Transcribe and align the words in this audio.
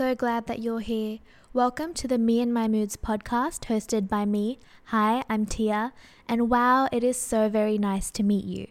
so 0.00 0.14
glad 0.14 0.46
that 0.46 0.60
you're 0.60 0.80
here. 0.80 1.18
Welcome 1.52 1.92
to 1.92 2.08
the 2.08 2.16
Me 2.16 2.40
and 2.40 2.54
My 2.54 2.66
Moods 2.66 2.96
podcast 2.96 3.66
hosted 3.66 4.08
by 4.08 4.24
me. 4.24 4.58
Hi, 4.84 5.22
I'm 5.28 5.44
Tia, 5.44 5.92
and 6.26 6.48
wow, 6.48 6.88
it 6.90 7.04
is 7.04 7.18
so 7.18 7.50
very 7.50 7.76
nice 7.76 8.10
to 8.12 8.22
meet 8.22 8.46
you. 8.46 8.68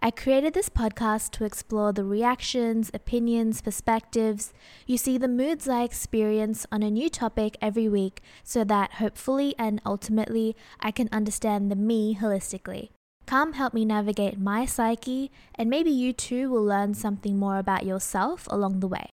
I 0.00 0.10
created 0.10 0.54
this 0.54 0.70
podcast 0.70 1.32
to 1.32 1.44
explore 1.44 1.92
the 1.92 2.04
reactions, 2.04 2.90
opinions, 2.94 3.60
perspectives. 3.60 4.54
You 4.86 4.96
see, 4.96 5.18
the 5.18 5.28
moods 5.28 5.68
I 5.68 5.82
experience 5.82 6.64
on 6.72 6.82
a 6.82 6.90
new 6.90 7.10
topic 7.10 7.58
every 7.60 7.86
week 7.86 8.22
so 8.42 8.64
that 8.64 8.92
hopefully 8.92 9.54
and 9.58 9.78
ultimately 9.84 10.56
I 10.80 10.90
can 10.90 11.10
understand 11.12 11.70
the 11.70 11.76
me 11.76 12.16
holistically. 12.18 12.88
Come 13.26 13.52
help 13.52 13.74
me 13.74 13.84
navigate 13.84 14.40
my 14.40 14.64
psyche, 14.64 15.30
and 15.54 15.68
maybe 15.68 15.90
you 15.90 16.14
too 16.14 16.48
will 16.48 16.64
learn 16.64 16.94
something 16.94 17.38
more 17.38 17.58
about 17.58 17.84
yourself 17.84 18.48
along 18.50 18.80
the 18.80 18.88
way. 18.88 19.10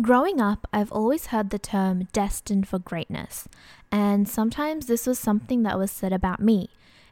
Growing 0.00 0.40
up, 0.40 0.68
I've 0.72 0.92
always 0.92 1.26
heard 1.26 1.50
the 1.50 1.58
term 1.58 2.08
destined 2.12 2.68
for 2.68 2.78
greatness, 2.78 3.48
and 3.90 4.28
sometimes 4.28 4.86
this 4.86 5.06
was 5.06 5.18
something 5.18 5.62
that 5.62 5.78
was 5.78 5.90
said 5.90 6.12
about 6.12 6.40
me. 6.40 6.68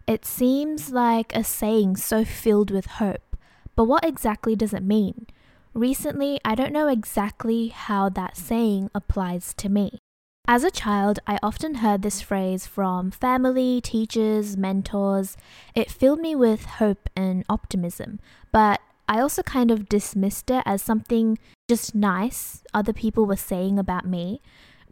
It 0.07 0.25
seems 0.25 0.91
like 0.91 1.34
a 1.34 1.43
saying 1.43 1.97
so 1.97 2.25
filled 2.25 2.70
with 2.70 2.87
hope, 2.87 3.37
but 3.75 3.84
what 3.84 4.05
exactly 4.05 4.55
does 4.55 4.73
it 4.73 4.84
mean? 4.84 5.27
Recently, 5.75 6.39
I 6.45 6.55
don't 6.55 6.73
know 6.73 6.87
exactly 6.87 7.69
how 7.69 8.09
that 8.11 8.37
saying 8.37 8.91
applies 8.95 9.53
to 9.55 9.69
me. 9.69 9.98
As 10.47 10.62
a 10.62 10.70
child, 10.70 11.19
I 11.27 11.41
often 11.43 11.77
heard 11.77 12.03
this 12.03 12.20
phrase 12.20 12.67
from 12.67 13.11
family, 13.11 13.81
teachers, 13.81 14.56
mentors. 14.56 15.37
It 15.75 15.91
filled 15.91 16.20
me 16.20 16.37
with 16.37 16.67
hope 16.67 17.11
and 17.17 17.45
optimism, 17.48 18.20
but 18.53 18.81
I 19.09 19.21
also 19.21 19.43
kind 19.43 19.71
of 19.71 19.89
dismissed 19.89 20.51
it 20.51 20.62
as 20.67 20.83
something 20.83 21.39
just 21.69 21.95
nice 21.95 22.62
other 22.75 22.93
people 22.93 23.27
were 23.27 23.37
saying 23.37 23.79
about 23.79 24.07
me. 24.07 24.41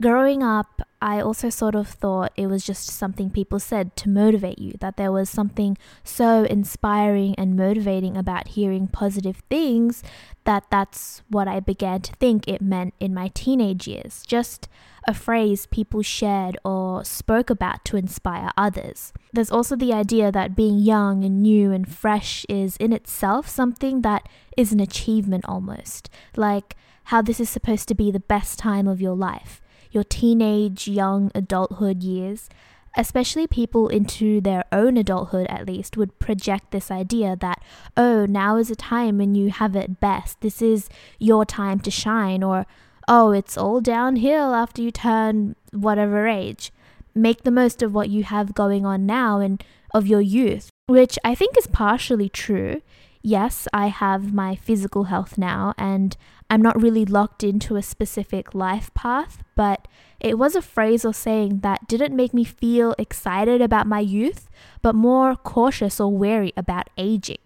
Growing 0.00 0.42
up, 0.42 0.82
I 1.00 1.20
also 1.20 1.50
sort 1.50 1.76
of 1.76 1.86
thought 1.86 2.32
it 2.36 2.48
was 2.48 2.64
just 2.64 2.86
something 2.86 3.30
people 3.30 3.60
said 3.60 3.94
to 3.96 4.08
motivate 4.08 4.58
you, 4.58 4.72
that 4.80 4.96
there 4.96 5.12
was 5.12 5.30
something 5.30 5.78
so 6.02 6.42
inspiring 6.44 7.36
and 7.36 7.56
motivating 7.56 8.16
about 8.16 8.48
hearing 8.48 8.88
positive 8.88 9.42
things 9.48 10.02
that 10.44 10.64
that's 10.68 11.22
what 11.28 11.46
I 11.46 11.60
began 11.60 12.00
to 12.02 12.12
think 12.16 12.48
it 12.48 12.60
meant 12.60 12.94
in 12.98 13.14
my 13.14 13.28
teenage 13.34 13.86
years. 13.86 14.24
Just 14.26 14.68
a 15.06 15.14
phrase 15.14 15.66
people 15.66 16.02
shared 16.02 16.58
or 16.64 17.04
spoke 17.04 17.48
about 17.48 17.84
to 17.84 17.96
inspire 17.96 18.50
others. 18.56 19.12
There's 19.32 19.52
also 19.52 19.76
the 19.76 19.92
idea 19.92 20.32
that 20.32 20.56
being 20.56 20.78
young 20.78 21.22
and 21.22 21.40
new 21.40 21.70
and 21.70 21.86
fresh 21.86 22.44
is 22.48 22.76
in 22.78 22.92
itself 22.92 23.48
something 23.48 24.00
that 24.02 24.28
is 24.56 24.72
an 24.72 24.80
achievement 24.80 25.44
almost, 25.46 26.10
like 26.34 26.74
how 27.04 27.22
this 27.22 27.38
is 27.38 27.48
supposed 27.48 27.86
to 27.88 27.94
be 27.94 28.10
the 28.10 28.18
best 28.18 28.58
time 28.58 28.88
of 28.88 29.00
your 29.00 29.14
life 29.14 29.60
your 29.94 30.04
teenage, 30.04 30.88
young 30.88 31.30
adulthood 31.34 32.02
years, 32.02 32.48
especially 32.96 33.46
people 33.46 33.88
into 33.88 34.40
their 34.40 34.64
own 34.72 34.96
adulthood 34.96 35.46
at 35.48 35.66
least, 35.66 35.96
would 35.96 36.18
project 36.18 36.70
this 36.70 36.90
idea 36.90 37.36
that, 37.36 37.62
oh, 37.96 38.26
now 38.26 38.56
is 38.56 38.70
a 38.70 38.76
time 38.76 39.18
when 39.18 39.34
you 39.34 39.50
have 39.50 39.74
it 39.76 40.00
best. 40.00 40.40
This 40.40 40.60
is 40.60 40.88
your 41.18 41.44
time 41.44 41.80
to 41.80 41.90
shine, 41.90 42.42
or 42.42 42.66
oh, 43.08 43.32
it's 43.32 43.56
all 43.56 43.80
downhill 43.80 44.54
after 44.54 44.82
you 44.82 44.90
turn 44.90 45.56
whatever 45.72 46.26
age. 46.26 46.72
Make 47.14 47.42
the 47.42 47.50
most 47.50 47.82
of 47.82 47.94
what 47.94 48.10
you 48.10 48.24
have 48.24 48.54
going 48.54 48.84
on 48.84 49.06
now 49.06 49.38
and 49.38 49.62
of 49.92 50.06
your 50.06 50.20
youth, 50.20 50.70
which 50.86 51.18
I 51.24 51.34
think 51.34 51.56
is 51.56 51.66
partially 51.68 52.28
true 52.28 52.82
yes, 53.24 53.66
I 53.72 53.86
have 53.86 54.34
my 54.34 54.54
physical 54.54 55.04
health 55.04 55.38
now 55.38 55.72
and 55.78 56.16
I'm 56.50 56.60
not 56.60 56.80
really 56.80 57.06
locked 57.06 57.42
into 57.42 57.74
a 57.74 57.82
specific 57.82 58.54
life 58.54 58.92
path, 58.92 59.42
but 59.56 59.88
it 60.20 60.38
was 60.38 60.54
a 60.54 60.62
phrase 60.62 61.04
or 61.04 61.14
saying 61.14 61.60
that 61.60 61.88
didn't 61.88 62.14
make 62.14 62.34
me 62.34 62.44
feel 62.44 62.94
excited 62.98 63.62
about 63.62 63.86
my 63.86 64.00
youth, 64.00 64.50
but 64.82 64.94
more 64.94 65.36
cautious 65.36 65.98
or 65.98 66.12
wary 66.12 66.52
about 66.54 66.90
aging. 66.98 67.38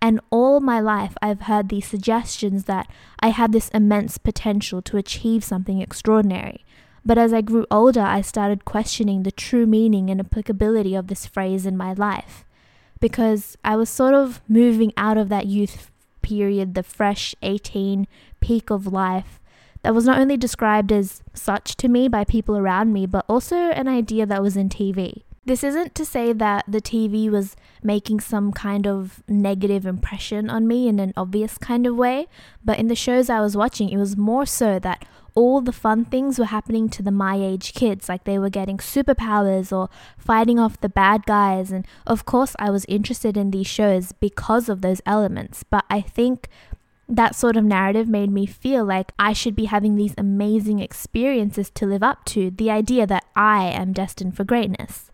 And 0.00 0.20
all 0.30 0.60
my 0.60 0.78
life, 0.80 1.14
I've 1.20 1.42
heard 1.42 1.68
these 1.68 1.86
suggestions 1.86 2.64
that 2.64 2.88
I 3.20 3.28
had 3.28 3.52
this 3.52 3.68
immense 3.70 4.18
potential 4.18 4.82
to 4.82 4.96
achieve 4.96 5.42
something 5.42 5.80
extraordinary. 5.80 6.64
But 7.04 7.18
as 7.18 7.32
I 7.32 7.40
grew 7.40 7.66
older, 7.72 8.02
I 8.02 8.20
started 8.20 8.64
questioning 8.64 9.24
the 9.24 9.32
true 9.32 9.66
meaning 9.66 10.10
and 10.10 10.20
applicability 10.20 10.94
of 10.94 11.08
this 11.08 11.26
phrase 11.26 11.66
in 11.66 11.76
my 11.76 11.92
life 11.92 12.44
because 13.02 13.58
I 13.64 13.74
was 13.76 13.90
sort 13.90 14.14
of 14.14 14.40
moving 14.48 14.92
out 14.96 15.18
of 15.18 15.28
that 15.28 15.46
youth 15.46 15.90
period, 16.22 16.74
the 16.74 16.84
fresh 16.84 17.34
18 17.42 18.06
peak 18.40 18.70
of 18.70 18.86
life 18.86 19.40
that 19.82 19.92
was 19.92 20.06
not 20.06 20.20
only 20.20 20.36
described 20.36 20.92
as 20.92 21.20
such 21.34 21.76
to 21.78 21.88
me 21.88 22.06
by 22.06 22.24
people 22.24 22.56
around 22.56 22.92
me, 22.92 23.04
but 23.04 23.24
also 23.28 23.56
an 23.56 23.88
idea 23.88 24.24
that 24.24 24.40
was 24.40 24.56
in 24.56 24.68
TV. 24.68 25.22
This 25.44 25.64
isn't 25.64 25.96
to 25.96 26.04
say 26.04 26.32
that 26.32 26.64
the 26.68 26.80
TV 26.80 27.28
was 27.28 27.56
making 27.82 28.20
some 28.20 28.52
kind 28.52 28.86
of 28.86 29.24
negative 29.26 29.84
impression 29.84 30.48
on 30.48 30.68
me 30.68 30.86
in 30.86 31.00
an 31.00 31.12
obvious 31.16 31.58
kind 31.58 31.84
of 31.84 31.96
way, 31.96 32.28
but 32.64 32.78
in 32.78 32.86
the 32.86 32.94
shows 32.94 33.28
I 33.28 33.40
was 33.40 33.56
watching, 33.56 33.88
it 33.88 33.96
was 33.96 34.16
more 34.16 34.46
so 34.46 34.78
that 34.78 35.04
all 35.34 35.60
the 35.60 35.72
fun 35.72 36.04
things 36.04 36.38
were 36.38 36.46
happening 36.46 36.88
to 36.90 37.02
the 37.02 37.10
my 37.10 37.36
age 37.36 37.72
kids, 37.74 38.08
like 38.08 38.24
they 38.24 38.38
were 38.38 38.50
getting 38.50 38.78
superpowers 38.78 39.72
or 39.72 39.88
fighting 40.18 40.58
off 40.58 40.80
the 40.80 40.88
bad 40.88 41.24
guys. 41.26 41.70
And 41.70 41.86
of 42.06 42.24
course, 42.24 42.54
I 42.58 42.70
was 42.70 42.84
interested 42.86 43.36
in 43.36 43.50
these 43.50 43.66
shows 43.66 44.12
because 44.12 44.68
of 44.68 44.82
those 44.82 45.00
elements, 45.06 45.64
but 45.64 45.84
I 45.88 46.00
think 46.00 46.48
that 47.08 47.34
sort 47.34 47.56
of 47.56 47.64
narrative 47.64 48.08
made 48.08 48.30
me 48.30 48.46
feel 48.46 48.84
like 48.84 49.12
I 49.18 49.32
should 49.32 49.54
be 49.54 49.66
having 49.66 49.96
these 49.96 50.14
amazing 50.16 50.78
experiences 50.80 51.70
to 51.70 51.86
live 51.86 52.02
up 52.02 52.24
to, 52.26 52.50
the 52.50 52.70
idea 52.70 53.06
that 53.06 53.24
I 53.36 53.64
am 53.64 53.92
destined 53.92 54.36
for 54.36 54.44
greatness. 54.44 55.10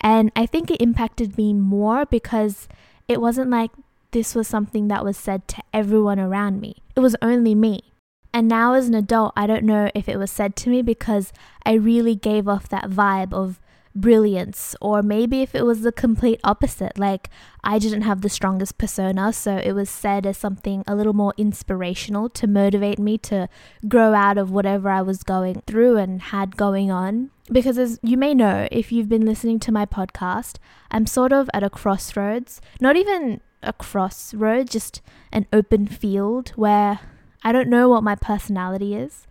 And 0.00 0.30
I 0.36 0.46
think 0.46 0.70
it 0.70 0.82
impacted 0.82 1.36
me 1.36 1.52
more 1.54 2.04
because 2.06 2.68
it 3.08 3.20
wasn't 3.20 3.50
like 3.50 3.70
this 4.10 4.34
was 4.34 4.48
something 4.48 4.88
that 4.88 5.04
was 5.04 5.16
said 5.16 5.48
to 5.48 5.62
everyone 5.72 6.18
around 6.18 6.60
me, 6.60 6.82
it 6.96 7.00
was 7.00 7.16
only 7.20 7.54
me. 7.54 7.87
And 8.32 8.46
now, 8.48 8.74
as 8.74 8.88
an 8.88 8.94
adult, 8.94 9.32
I 9.36 9.46
don't 9.46 9.64
know 9.64 9.90
if 9.94 10.08
it 10.08 10.18
was 10.18 10.30
said 10.30 10.54
to 10.56 10.70
me 10.70 10.82
because 10.82 11.32
I 11.64 11.74
really 11.74 12.14
gave 12.14 12.46
off 12.46 12.68
that 12.68 12.90
vibe 12.90 13.32
of 13.32 13.60
brilliance, 13.94 14.76
or 14.80 15.02
maybe 15.02 15.42
if 15.42 15.54
it 15.54 15.64
was 15.64 15.80
the 15.80 15.92
complete 15.92 16.40
opposite, 16.44 16.98
like 16.98 17.30
I 17.64 17.78
didn't 17.78 18.02
have 18.02 18.20
the 18.20 18.28
strongest 18.28 18.78
persona, 18.78 19.32
so 19.32 19.56
it 19.56 19.72
was 19.72 19.90
said 19.90 20.26
as 20.26 20.36
something 20.36 20.84
a 20.86 20.94
little 20.94 21.12
more 21.12 21.34
inspirational 21.36 22.28
to 22.30 22.46
motivate 22.46 22.98
me 22.98 23.18
to 23.18 23.48
grow 23.88 24.14
out 24.14 24.38
of 24.38 24.50
whatever 24.50 24.88
I 24.88 25.02
was 25.02 25.22
going 25.22 25.62
through 25.66 25.96
and 25.96 26.22
had 26.22 26.56
going 26.56 26.90
on. 26.90 27.30
Because, 27.50 27.78
as 27.78 27.98
you 28.02 28.16
may 28.16 28.34
know, 28.34 28.68
if 28.70 28.92
you've 28.92 29.08
been 29.08 29.26
listening 29.26 29.58
to 29.60 29.72
my 29.72 29.86
podcast, 29.86 30.56
I'm 30.90 31.06
sort 31.06 31.32
of 31.32 31.48
at 31.52 31.62
a 31.62 31.70
crossroads, 31.70 32.60
not 32.80 32.96
even 32.96 33.40
a 33.62 33.72
crossroad, 33.72 34.70
just 34.70 35.02
an 35.32 35.46
open 35.52 35.86
field 35.86 36.50
where 36.50 37.00
I 37.42 37.52
don't 37.52 37.68
know 37.68 37.88
what 37.88 38.02
my 38.02 38.14
personality 38.14 38.94
is. 38.94 39.26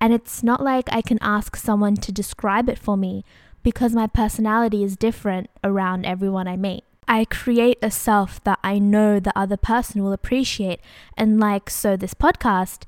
And 0.00 0.12
it's 0.12 0.42
not 0.42 0.62
like 0.62 0.88
I 0.90 1.00
can 1.00 1.18
ask 1.20 1.56
someone 1.56 1.96
to 1.96 2.12
describe 2.12 2.68
it 2.68 2.78
for 2.78 2.96
me 2.96 3.24
because 3.62 3.94
my 3.94 4.06
personality 4.06 4.84
is 4.84 4.96
different 4.96 5.48
around 5.62 6.04
everyone 6.04 6.46
I 6.46 6.56
meet. 6.56 6.84
I 7.06 7.24
create 7.24 7.78
a 7.82 7.90
self 7.90 8.42
that 8.44 8.58
I 8.62 8.78
know 8.78 9.20
the 9.20 9.36
other 9.38 9.56
person 9.56 10.02
will 10.02 10.12
appreciate. 10.12 10.80
And 11.16 11.38
like, 11.38 11.70
so 11.70 11.96
this 11.96 12.14
podcast 12.14 12.82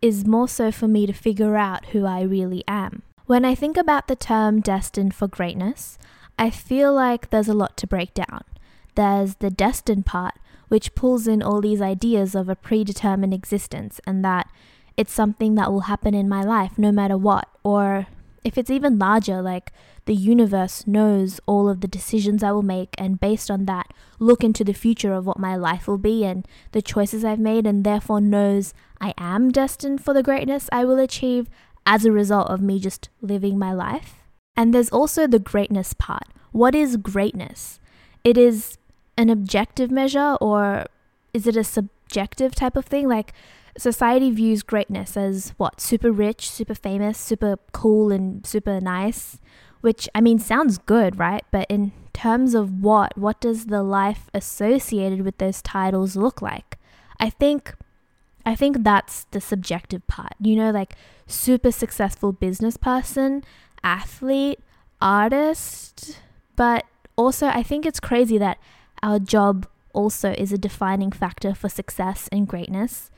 is 0.00 0.26
more 0.26 0.48
so 0.48 0.72
for 0.72 0.88
me 0.88 1.06
to 1.06 1.12
figure 1.12 1.56
out 1.56 1.86
who 1.86 2.04
I 2.06 2.22
really 2.22 2.64
am. 2.66 3.02
When 3.26 3.44
I 3.44 3.54
think 3.54 3.76
about 3.76 4.08
the 4.08 4.16
term 4.16 4.60
destined 4.60 5.14
for 5.14 5.28
greatness, 5.28 5.96
I 6.38 6.50
feel 6.50 6.92
like 6.92 7.30
there's 7.30 7.48
a 7.48 7.54
lot 7.54 7.76
to 7.78 7.86
break 7.86 8.14
down. 8.14 8.44
There's 8.94 9.36
the 9.36 9.50
destined 9.50 10.04
part, 10.06 10.34
which 10.72 10.94
pulls 10.94 11.28
in 11.28 11.42
all 11.42 11.60
these 11.60 11.82
ideas 11.82 12.34
of 12.34 12.48
a 12.48 12.56
predetermined 12.56 13.34
existence 13.34 14.00
and 14.06 14.24
that 14.24 14.48
it's 14.96 15.12
something 15.12 15.54
that 15.54 15.70
will 15.70 15.80
happen 15.80 16.14
in 16.14 16.26
my 16.26 16.42
life 16.42 16.78
no 16.78 16.90
matter 16.90 17.18
what. 17.18 17.46
Or 17.62 18.06
if 18.42 18.56
it's 18.56 18.70
even 18.70 18.98
larger, 18.98 19.42
like 19.42 19.70
the 20.06 20.14
universe 20.14 20.86
knows 20.86 21.40
all 21.44 21.68
of 21.68 21.82
the 21.82 21.88
decisions 21.88 22.42
I 22.42 22.52
will 22.52 22.62
make, 22.62 22.94
and 22.96 23.20
based 23.20 23.50
on 23.50 23.66
that, 23.66 23.92
look 24.18 24.42
into 24.42 24.64
the 24.64 24.72
future 24.72 25.12
of 25.12 25.26
what 25.26 25.38
my 25.38 25.56
life 25.56 25.86
will 25.86 25.98
be 25.98 26.24
and 26.24 26.48
the 26.70 26.80
choices 26.80 27.22
I've 27.22 27.38
made, 27.38 27.66
and 27.66 27.84
therefore 27.84 28.22
knows 28.22 28.72
I 28.98 29.12
am 29.18 29.50
destined 29.50 30.02
for 30.02 30.14
the 30.14 30.22
greatness 30.22 30.70
I 30.72 30.86
will 30.86 30.98
achieve 30.98 31.50
as 31.84 32.06
a 32.06 32.12
result 32.12 32.48
of 32.48 32.62
me 32.62 32.80
just 32.80 33.10
living 33.20 33.58
my 33.58 33.74
life. 33.74 34.14
And 34.56 34.72
there's 34.72 34.88
also 34.88 35.26
the 35.26 35.38
greatness 35.38 35.92
part. 35.92 36.28
What 36.50 36.74
is 36.74 36.96
greatness? 36.96 37.78
It 38.24 38.38
is 38.38 38.78
an 39.16 39.30
objective 39.30 39.90
measure 39.90 40.36
or 40.40 40.86
is 41.32 41.46
it 41.46 41.56
a 41.56 41.64
subjective 41.64 42.54
type 42.54 42.76
of 42.76 42.84
thing? 42.84 43.08
Like 43.08 43.32
society 43.76 44.30
views 44.30 44.62
greatness 44.62 45.16
as 45.16 45.54
what? 45.56 45.80
Super 45.80 46.12
rich, 46.12 46.50
super 46.50 46.74
famous, 46.74 47.18
super 47.18 47.58
cool, 47.72 48.12
and 48.12 48.46
super 48.46 48.80
nice, 48.80 49.38
which 49.80 50.08
I 50.14 50.20
mean 50.20 50.38
sounds 50.38 50.78
good, 50.78 51.18
right? 51.18 51.44
But 51.50 51.66
in 51.70 51.92
terms 52.12 52.54
of 52.54 52.82
what, 52.82 53.16
what 53.16 53.40
does 53.40 53.66
the 53.66 53.82
life 53.82 54.28
associated 54.34 55.22
with 55.22 55.38
those 55.38 55.62
titles 55.62 56.16
look 56.16 56.42
like? 56.42 56.78
I 57.18 57.30
think 57.30 57.74
I 58.44 58.56
think 58.56 58.82
that's 58.82 59.24
the 59.30 59.40
subjective 59.40 60.06
part. 60.08 60.34
You 60.40 60.56
know, 60.56 60.70
like 60.70 60.94
super 61.26 61.70
successful 61.70 62.32
business 62.32 62.76
person, 62.76 63.44
athlete, 63.84 64.58
artist, 65.00 66.18
but 66.56 66.84
also 67.16 67.46
I 67.46 67.62
think 67.62 67.86
it's 67.86 68.00
crazy 68.00 68.38
that 68.38 68.58
our 69.02 69.18
job 69.18 69.66
also 69.92 70.32
is 70.32 70.52
a 70.52 70.58
defining 70.58 71.10
factor 71.10 71.54
for 71.54 71.68
success 71.68 72.28
and 72.32 72.48
greatness. 72.48 73.10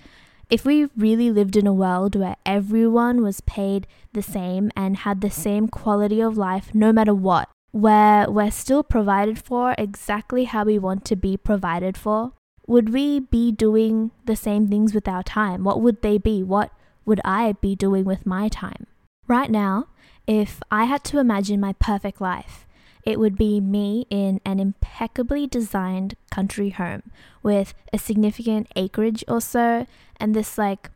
If 0.51 0.65
we 0.65 0.89
really 0.97 1.31
lived 1.31 1.57
in 1.57 1.67
a 1.67 1.73
world 1.73 2.17
where 2.17 2.37
everyone 2.45 3.23
was 3.23 3.41
paid 3.41 3.87
the 4.13 4.23
same 4.23 4.71
and 4.77 4.99
had 4.99 5.21
the 5.21 5.31
same 5.31 5.69
quality 5.69 6.21
of 6.21 6.37
life 6.37 6.75
no 6.75 6.93
matter 6.93 7.15
what, 7.15 7.49
where 7.71 8.31
we're 8.31 8.51
still 8.51 8.83
provided 8.83 9.39
for 9.39 9.75
exactly 9.79 10.45
how 10.45 10.65
we 10.65 10.79
want 10.79 11.05
to 11.07 11.17
be 11.17 11.37
provided 11.37 11.97
for, 11.97 12.33
would 12.67 12.93
we 12.93 13.21
be 13.21 13.53
doing 13.53 14.11
the 14.27 14.37
same 14.37 14.69
things 14.69 14.95
with 14.95 15.09
our 15.09 15.23
time? 15.23 15.65
What 15.65 15.81
would 15.81 16.03
they 16.03 16.19
be? 16.19 16.43
What 16.43 16.71
would 17.05 17.21
I 17.25 17.53
be 17.53 17.75
doing 17.75 18.05
with 18.05 18.27
my 18.27 18.49
time? 18.49 18.87
Right 19.27 19.51
now, 19.51 19.89
if 20.27 20.63
I 20.71 20.85
had 20.85 21.05
to 21.05 21.19
imagine 21.19 21.61
my 21.61 21.75
perfect 21.75 22.21
life, 22.21 22.67
it 23.07 23.19
would 23.19 23.37
be 23.37 23.61
me 23.61 24.07
in 24.11 24.41
an 24.45 24.61
impeccably 24.61 25.47
designed 25.47 26.17
country 26.31 26.71
home 26.71 27.03
with 27.43 27.75
a 27.93 27.99
significant 27.99 28.69
acreage 28.77 29.25
or 29.29 29.41
so, 29.41 29.87
and 30.19 30.35
this 30.35 30.57
like 30.57 30.91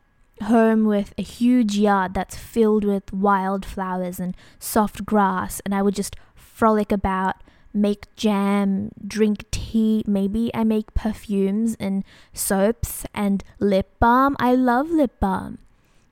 home 0.45 0.85
with 0.85 1.13
a 1.19 1.23
huge 1.23 1.77
yard 1.77 2.15
that's 2.15 2.37
filled 2.37 2.85
with 2.85 3.13
wildflowers 3.13 4.19
and 4.21 4.37
soft 4.59 5.05
grass, 5.05 5.61
and 5.65 5.75
I 5.75 5.83
would 5.83 5.95
just 5.95 6.17
frolic 6.35 6.91
about, 6.93 7.37
make 7.75 8.15
jam, 8.17 8.91
drink 9.07 9.45
tea, 9.51 10.03
maybe 10.07 10.51
I 10.55 10.65
make 10.65 10.95
perfumes 10.95 11.77
and 11.79 12.05
soaps 12.33 13.05
and 13.15 13.45
lip 13.59 13.99
balm. 14.01 14.37
I 14.41 14.55
love 14.55 14.91
lip 14.91 15.21
balm 15.21 15.59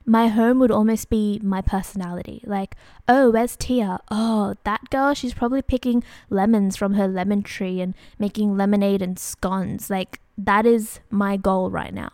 my 0.07 0.29
home 0.29 0.57
would 0.59 0.71
almost 0.71 1.09
be 1.09 1.39
my 1.43 1.61
personality. 1.61 2.41
Like, 2.45 2.75
oh, 3.09 3.29
where's 3.29 3.57
Tia? 3.57 3.99
Oh, 4.09 4.55
that 4.63 4.89
girl, 4.89 5.13
she's 5.13 5.33
probably 5.33 5.61
picking 5.61 6.01
lemons 6.29 6.77
from 6.77 6.93
her 6.93 7.09
lemon 7.09 7.43
tree 7.43 7.81
and 7.81 7.93
making 8.17 8.55
lemonade 8.55 9.01
and 9.01 9.19
scones. 9.19 9.89
Like, 9.89 10.21
that 10.37 10.65
is 10.65 11.01
my 11.09 11.35
goal 11.35 11.69
right 11.69 11.93
now, 11.93 12.11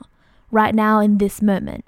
right 0.50 0.74
now 0.74 1.00
in 1.02 1.20
this 1.20 1.40
moment. 1.40 1.86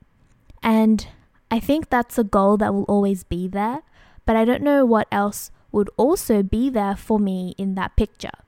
And 0.62 1.08
I 1.50 1.60
think 1.60 1.90
that's 1.90 2.20
a 2.20 2.24
goal 2.24 2.58
that 2.58 2.74
will 2.74 2.84
always 2.84 3.24
be 3.24 3.48
there, 3.48 3.82
but 4.28 4.36
I 4.36 4.46
don't 4.46 4.62
know 4.64 4.86
what 4.86 5.08
else 5.12 5.50
would 5.72 5.90
also 5.98 6.44
be 6.44 6.70
there 6.70 6.96
for 6.96 7.20
me 7.20 7.56
in 7.58 7.74
that 7.76 7.96
picture. 7.96 8.45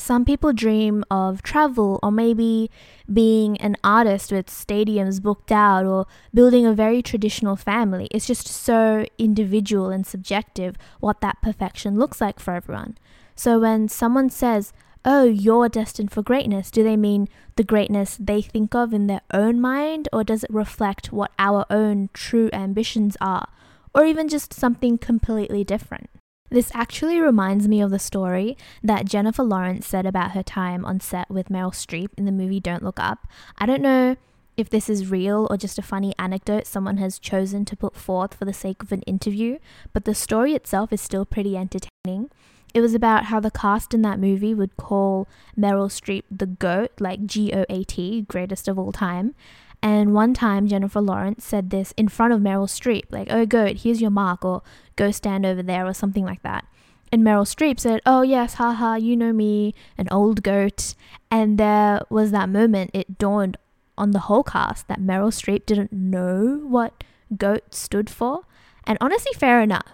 Some 0.00 0.24
people 0.24 0.54
dream 0.54 1.04
of 1.10 1.42
travel 1.42 2.00
or 2.02 2.10
maybe 2.10 2.70
being 3.12 3.58
an 3.58 3.76
artist 3.84 4.32
with 4.32 4.46
stadiums 4.46 5.20
booked 5.20 5.52
out 5.52 5.84
or 5.84 6.06
building 6.32 6.64
a 6.64 6.72
very 6.72 7.02
traditional 7.02 7.54
family. 7.54 8.08
It's 8.10 8.26
just 8.26 8.48
so 8.48 9.04
individual 9.18 9.90
and 9.90 10.06
subjective 10.06 10.76
what 11.00 11.20
that 11.20 11.42
perfection 11.42 11.98
looks 11.98 12.18
like 12.18 12.40
for 12.40 12.54
everyone. 12.54 12.96
So 13.36 13.60
when 13.60 13.88
someone 13.88 14.30
says, 14.30 14.72
Oh, 15.04 15.24
you're 15.24 15.68
destined 15.68 16.12
for 16.12 16.22
greatness, 16.22 16.70
do 16.70 16.82
they 16.82 16.96
mean 16.96 17.28
the 17.56 17.64
greatness 17.64 18.16
they 18.18 18.40
think 18.40 18.74
of 18.74 18.94
in 18.94 19.06
their 19.06 19.22
own 19.34 19.60
mind, 19.60 20.08
or 20.14 20.24
does 20.24 20.44
it 20.44 20.50
reflect 20.50 21.12
what 21.12 21.30
our 21.38 21.66
own 21.68 22.08
true 22.14 22.48
ambitions 22.54 23.18
are, 23.20 23.48
or 23.94 24.06
even 24.06 24.28
just 24.28 24.54
something 24.54 24.96
completely 24.96 25.62
different? 25.62 26.08
This 26.50 26.70
actually 26.74 27.20
reminds 27.20 27.68
me 27.68 27.80
of 27.80 27.90
the 27.90 27.98
story 28.00 28.56
that 28.82 29.04
Jennifer 29.04 29.44
Lawrence 29.44 29.86
said 29.86 30.04
about 30.04 30.32
her 30.32 30.42
time 30.42 30.84
on 30.84 30.98
set 30.98 31.30
with 31.30 31.48
Meryl 31.48 31.72
Streep 31.72 32.08
in 32.18 32.24
the 32.24 32.32
movie 32.32 32.58
Don't 32.58 32.82
Look 32.82 32.98
Up. 32.98 33.28
I 33.56 33.66
don't 33.66 33.82
know 33.82 34.16
if 34.56 34.68
this 34.68 34.90
is 34.90 35.10
real 35.10 35.46
or 35.48 35.56
just 35.56 35.78
a 35.78 35.82
funny 35.82 36.12
anecdote 36.18 36.66
someone 36.66 36.96
has 36.96 37.20
chosen 37.20 37.64
to 37.64 37.76
put 37.76 37.96
forth 37.96 38.34
for 38.34 38.44
the 38.44 38.52
sake 38.52 38.82
of 38.82 38.90
an 38.90 39.02
interview, 39.02 39.58
but 39.92 40.04
the 40.04 40.14
story 40.14 40.54
itself 40.54 40.92
is 40.92 41.00
still 41.00 41.24
pretty 41.24 41.56
entertaining. 41.56 42.30
It 42.74 42.80
was 42.80 42.94
about 42.94 43.26
how 43.26 43.40
the 43.40 43.50
cast 43.50 43.94
in 43.94 44.02
that 44.02 44.20
movie 44.20 44.54
would 44.54 44.76
call 44.76 45.28
Meryl 45.58 45.88
Streep 45.88 46.24
the 46.30 46.46
GOAT, 46.46 46.90
like 47.00 47.26
G 47.26 47.52
O 47.52 47.64
A 47.68 47.84
T, 47.84 48.22
greatest 48.22 48.68
of 48.68 48.78
all 48.78 48.92
time. 48.92 49.34
And 49.82 50.12
one 50.12 50.34
time, 50.34 50.68
Jennifer 50.68 51.00
Lawrence 51.00 51.44
said 51.44 51.70
this 51.70 51.92
in 51.96 52.08
front 52.08 52.32
of 52.32 52.40
Meryl 52.40 52.68
Streep, 52.68 53.04
like, 53.10 53.28
oh, 53.30 53.46
goat, 53.46 53.78
here's 53.78 54.00
your 54.00 54.10
mark, 54.10 54.44
or 54.44 54.62
go 54.96 55.10
stand 55.10 55.46
over 55.46 55.62
there, 55.62 55.86
or 55.86 55.94
something 55.94 56.24
like 56.24 56.42
that. 56.42 56.66
And 57.10 57.22
Meryl 57.22 57.46
Streep 57.46 57.80
said, 57.80 58.00
oh, 58.04 58.22
yes, 58.22 58.54
haha, 58.54 58.94
you 58.96 59.16
know 59.16 59.32
me, 59.32 59.74
an 59.96 60.06
old 60.10 60.42
goat. 60.42 60.94
And 61.30 61.58
there 61.58 62.02
was 62.10 62.30
that 62.30 62.48
moment, 62.48 62.90
it 62.92 63.18
dawned 63.18 63.56
on 63.96 64.12
the 64.12 64.20
whole 64.20 64.42
cast 64.42 64.86
that 64.88 65.00
Meryl 65.00 65.32
Streep 65.32 65.66
didn't 65.66 65.92
know 65.92 66.60
what 66.66 67.02
goat 67.36 67.74
stood 67.74 68.10
for. 68.10 68.44
And 68.84 68.98
honestly, 69.00 69.32
fair 69.32 69.60
enough. 69.60 69.86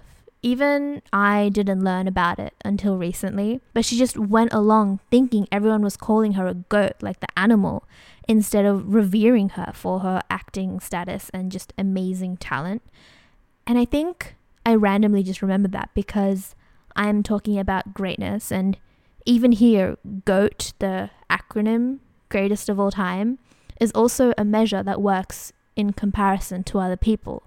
Even 0.43 1.03
I 1.13 1.49
didn't 1.49 1.83
learn 1.83 2.07
about 2.07 2.39
it 2.39 2.55
until 2.65 2.99
recently, 2.99 3.61
but 3.73 3.85
she 3.85 3.99
just 3.99 4.17
went 4.17 4.53
along 4.53 5.01
thinking 5.11 5.49
everyone 5.51 5.83
was 5.83 5.97
calling 5.97 6.35
her 6.35 6.47
a 6.47 6.55
goat, 6.55 6.95
like 7.01 7.19
the 7.21 7.39
animal 7.39 7.85
instead 8.29 8.65
of 8.65 8.93
revering 8.93 9.51
her 9.51 9.71
for 9.73 10.01
her 10.01 10.21
acting 10.31 10.81
status 10.81 11.31
and 11.33 11.53
just 11.53 11.73
amazing 11.79 12.37
talent. 12.37 12.83
And 13.67 13.79
I 13.79 13.85
think 13.85 14.35
I 14.65 14.75
randomly 14.75 15.23
just 15.23 15.43
remembered 15.43 15.73
that 15.73 15.91
because 15.95 16.55
I'm 16.97 17.23
talking 17.23 17.59
about 17.59 17.95
greatness, 17.95 18.51
and 18.51 18.79
even 19.25 19.53
here, 19.53 19.97
GOAT, 20.25 20.73
the 20.79 21.11
acronym, 21.31 21.99
greatest 22.29 22.69
of 22.69 22.81
all 22.81 22.91
time, 22.91 23.39
is 23.81 23.93
also 23.93 24.33
a 24.39 24.45
measure 24.45 24.83
that 24.83 25.03
works 25.03 25.53
in 25.75 25.93
comparison 25.93 26.65
to 26.65 26.79
other 26.79 26.97
people. 26.97 27.43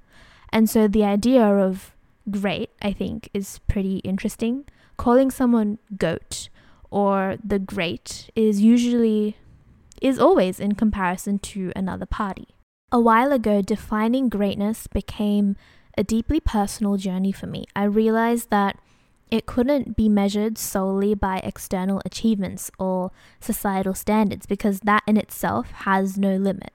And 0.52 0.70
so 0.70 0.88
the 0.88 1.04
idea 1.04 1.44
of 1.44 1.96
great, 2.30 2.70
I 2.82 2.94
think, 2.94 3.30
is 3.34 3.60
pretty 3.68 3.98
interesting. 4.00 4.66
Calling 4.98 5.32
someone 5.32 5.80
GOAT 5.98 6.50
or 6.92 7.38
the 7.44 7.60
great 7.60 8.30
is 8.36 8.62
usually 8.62 9.38
is 10.01 10.19
always 10.19 10.60
in 10.60 10.75
comparison 10.75 11.40
to 11.40 11.72
another 11.75 12.06
party. 12.06 12.48
A 12.92 13.00
while 13.00 13.31
ago, 13.31 13.62
defining 13.62 14.30
greatness 14.30 14.88
became 14.88 15.56
a 15.98 16.04
deeply 16.04 16.40
personal 16.40 16.98
journey 16.98 17.31
for 17.31 17.48
me. 17.48 17.66
I 17.75 17.84
realized 17.84 18.50
that 18.50 18.80
it 19.30 19.46
couldn't 19.46 19.96
be 19.96 20.10
measured 20.10 20.57
solely 20.57 21.13
by 21.13 21.38
external 21.44 22.01
achievements 22.04 22.72
or 22.80 23.12
societal 23.40 23.94
standards 23.94 24.46
because 24.46 24.79
that 24.82 25.03
in 25.06 25.18
itself 25.18 25.70
has 25.72 26.18
no 26.18 26.36
limit. 26.36 26.72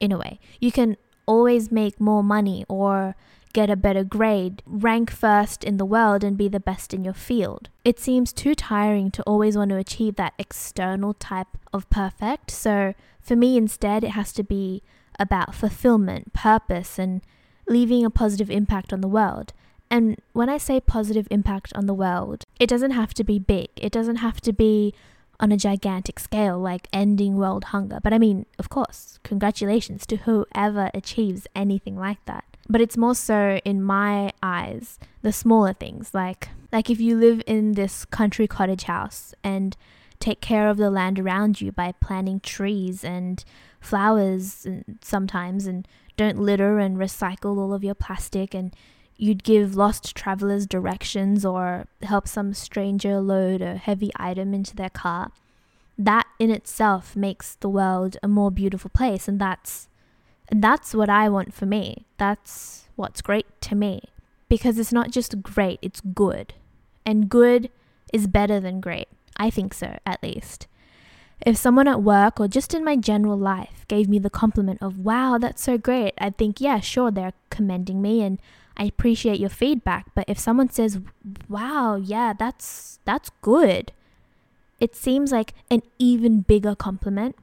In 0.00 0.10
a 0.10 0.18
way, 0.18 0.40
you 0.58 0.72
can 0.72 0.96
always 1.26 1.70
make 1.70 2.00
more 2.00 2.22
money 2.22 2.64
or 2.68 3.14
get 3.52 3.70
a 3.70 3.76
better 3.76 4.04
grade, 4.04 4.62
rank 4.66 5.10
first 5.10 5.64
in 5.64 5.76
the 5.76 5.84
world, 5.84 6.24
and 6.24 6.36
be 6.36 6.48
the 6.48 6.60
best 6.60 6.94
in 6.94 7.04
your 7.04 7.14
field. 7.14 7.68
It 7.84 7.98
seems 7.98 8.32
too 8.32 8.54
tiring 8.54 9.10
to 9.12 9.22
always 9.24 9.56
want 9.56 9.70
to 9.70 9.76
achieve 9.76 10.16
that 10.16 10.34
external 10.38 11.14
type 11.14 11.48
of 11.72 11.88
perfect. 11.90 12.50
So 12.50 12.94
for 13.20 13.36
me, 13.36 13.56
instead, 13.56 14.04
it 14.04 14.10
has 14.10 14.32
to 14.34 14.42
be 14.42 14.82
about 15.18 15.54
fulfillment, 15.54 16.32
purpose, 16.32 16.98
and 16.98 17.22
leaving 17.68 18.04
a 18.04 18.10
positive 18.10 18.50
impact 18.50 18.92
on 18.92 19.00
the 19.00 19.08
world. 19.08 19.52
And 19.90 20.20
when 20.32 20.48
I 20.48 20.56
say 20.56 20.80
positive 20.80 21.28
impact 21.30 21.72
on 21.74 21.86
the 21.86 21.94
world, 21.94 22.44
it 22.58 22.68
doesn't 22.68 22.92
have 22.92 23.12
to 23.14 23.24
be 23.24 23.38
big. 23.38 23.68
It 23.76 23.92
doesn't 23.92 24.16
have 24.16 24.40
to 24.40 24.52
be 24.52 24.94
on 25.38 25.52
a 25.52 25.56
gigantic 25.56 26.18
scale, 26.18 26.58
like 26.58 26.88
ending 26.92 27.36
world 27.36 27.64
hunger. 27.64 27.98
But 28.02 28.14
I 28.14 28.18
mean, 28.18 28.46
of 28.58 28.70
course, 28.70 29.18
congratulations 29.22 30.06
to 30.06 30.16
whoever 30.18 30.90
achieves 30.94 31.46
anything 31.54 31.96
like 31.96 32.24
that 32.24 32.44
but 32.68 32.80
it's 32.80 32.96
more 32.96 33.14
so 33.14 33.60
in 33.64 33.82
my 33.82 34.32
eyes 34.42 34.98
the 35.22 35.32
smaller 35.32 35.72
things 35.72 36.14
like 36.14 36.48
like 36.72 36.88
if 36.88 37.00
you 37.00 37.16
live 37.16 37.42
in 37.46 37.72
this 37.72 38.04
country 38.04 38.46
cottage 38.46 38.84
house 38.84 39.34
and 39.44 39.76
take 40.18 40.40
care 40.40 40.68
of 40.68 40.76
the 40.76 40.90
land 40.90 41.18
around 41.18 41.60
you 41.60 41.72
by 41.72 41.92
planting 42.00 42.40
trees 42.40 43.04
and 43.04 43.44
flowers 43.80 44.64
and 44.64 44.98
sometimes 45.02 45.66
and 45.66 45.86
don't 46.16 46.38
litter 46.38 46.78
and 46.78 46.96
recycle 46.96 47.58
all 47.58 47.74
of 47.74 47.82
your 47.82 47.94
plastic 47.94 48.54
and 48.54 48.74
you'd 49.16 49.42
give 49.42 49.74
lost 49.74 50.14
travelers 50.14 50.66
directions 50.66 51.44
or 51.44 51.86
help 52.02 52.28
some 52.28 52.54
stranger 52.54 53.20
load 53.20 53.60
a 53.60 53.76
heavy 53.76 54.10
item 54.16 54.54
into 54.54 54.76
their 54.76 54.90
car 54.90 55.32
that 55.98 56.26
in 56.38 56.50
itself 56.50 57.16
makes 57.16 57.56
the 57.56 57.68
world 57.68 58.16
a 58.22 58.28
more 58.28 58.50
beautiful 58.50 58.90
place 58.90 59.26
and 59.26 59.40
that's 59.40 59.88
and 60.52 60.62
that's 60.62 60.94
what 60.94 61.08
I 61.08 61.30
want 61.30 61.54
for 61.54 61.64
me. 61.64 62.04
That's 62.18 62.86
what's 62.94 63.22
great 63.22 63.46
to 63.62 63.74
me. 63.74 64.02
Because 64.50 64.78
it's 64.78 64.92
not 64.92 65.10
just 65.10 65.42
great, 65.42 65.78
it's 65.80 66.02
good. 66.02 66.52
And 67.06 67.30
good 67.30 67.70
is 68.12 68.26
better 68.26 68.60
than 68.60 68.82
great. 68.82 69.08
I 69.38 69.48
think 69.48 69.72
so, 69.72 69.96
at 70.04 70.22
least. 70.22 70.66
If 71.40 71.56
someone 71.56 71.88
at 71.88 72.02
work 72.02 72.38
or 72.38 72.48
just 72.48 72.74
in 72.74 72.84
my 72.84 72.96
general 72.96 73.38
life 73.38 73.86
gave 73.88 74.10
me 74.10 74.18
the 74.18 74.28
compliment 74.28 74.82
of, 74.82 74.98
wow, 74.98 75.38
that's 75.38 75.62
so 75.62 75.78
great, 75.78 76.12
I'd 76.18 76.36
think, 76.36 76.60
yeah, 76.60 76.80
sure, 76.80 77.10
they're 77.10 77.32
commending 77.48 78.02
me 78.02 78.20
and 78.20 78.38
I 78.76 78.84
appreciate 78.84 79.40
your 79.40 79.48
feedback. 79.48 80.14
But 80.14 80.28
if 80.28 80.38
someone 80.38 80.68
says, 80.68 81.00
wow, 81.48 81.96
yeah, 81.96 82.34
that's, 82.38 82.98
that's 83.06 83.30
good, 83.40 83.90
it 84.80 84.94
seems 84.94 85.32
like 85.32 85.54
an 85.70 85.80
even 85.98 86.42
bigger 86.42 86.74
compliment. 86.74 87.36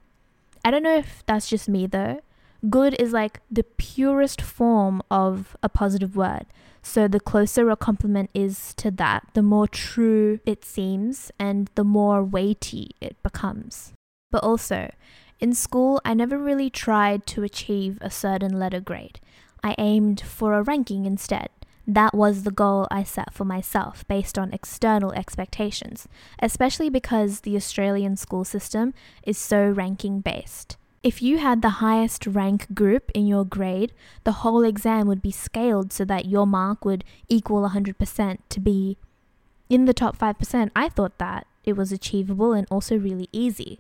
I 0.63 0.69
don't 0.69 0.83
know 0.83 0.95
if 0.95 1.23
that's 1.25 1.49
just 1.49 1.67
me 1.67 1.87
though, 1.87 2.21
good 2.67 2.95
is 2.99 3.13
like 3.13 3.39
the 3.49 3.63
purest 3.63 4.41
form 4.41 5.01
of 5.09 5.55
a 5.63 5.69
positive 5.69 6.15
word. 6.15 6.45
So 6.81 7.07
the 7.07 7.19
closer 7.19 7.69
a 7.69 7.75
compliment 7.75 8.29
is 8.33 8.73
to 8.75 8.91
that, 8.91 9.27
the 9.33 9.43
more 9.43 9.67
true 9.67 10.39
it 10.45 10.65
seems 10.65 11.31
and 11.39 11.69
the 11.75 11.83
more 11.83 12.23
weighty 12.23 12.91
it 13.01 13.21
becomes. 13.21 13.93
But 14.31 14.43
also, 14.43 14.91
in 15.39 15.53
school, 15.53 16.01
I 16.03 16.13
never 16.13 16.37
really 16.37 16.69
tried 16.69 17.25
to 17.27 17.43
achieve 17.43 17.97
a 18.01 18.09
certain 18.09 18.59
letter 18.59 18.79
grade. 18.79 19.19
I 19.63 19.75
aimed 19.77 20.21
for 20.21 20.53
a 20.53 20.63
ranking 20.63 21.05
instead. 21.05 21.49
That 21.87 22.13
was 22.13 22.43
the 22.43 22.51
goal 22.51 22.87
I 22.91 23.03
set 23.03 23.33
for 23.33 23.45
myself 23.45 24.07
based 24.07 24.37
on 24.37 24.53
external 24.53 25.11
expectations, 25.13 26.07
especially 26.39 26.89
because 26.89 27.41
the 27.41 27.55
Australian 27.55 28.15
school 28.15 28.43
system 28.43 28.93
is 29.23 29.37
so 29.37 29.69
ranking 29.69 30.21
based. 30.21 30.77
If 31.01 31.21
you 31.21 31.37
had 31.37 31.61
the 31.61 31.79
highest 31.79 32.27
rank 32.27 32.73
group 32.73 33.09
in 33.13 33.25
your 33.25 33.45
grade, 33.45 33.93
the 34.25 34.43
whole 34.43 34.63
exam 34.63 35.07
would 35.07 35.21
be 35.21 35.31
scaled 35.31 35.93
so 35.93 36.03
that 36.05 36.25
your 36.25 36.45
mark 36.45 36.83
would 36.83 37.05
equal 37.29 37.67
100% 37.69 38.37
to 38.49 38.59
be 38.59 38.97
in 39.69 39.85
the 39.85 39.93
top 39.93 40.17
5%. 40.17 40.71
I 40.75 40.89
thought 40.89 41.17
that 41.17 41.47
it 41.63 41.77
was 41.77 41.93
achievable 41.93 42.51
and 42.51 42.67
also 42.69 42.97
really 42.97 43.29
easy. 43.31 43.79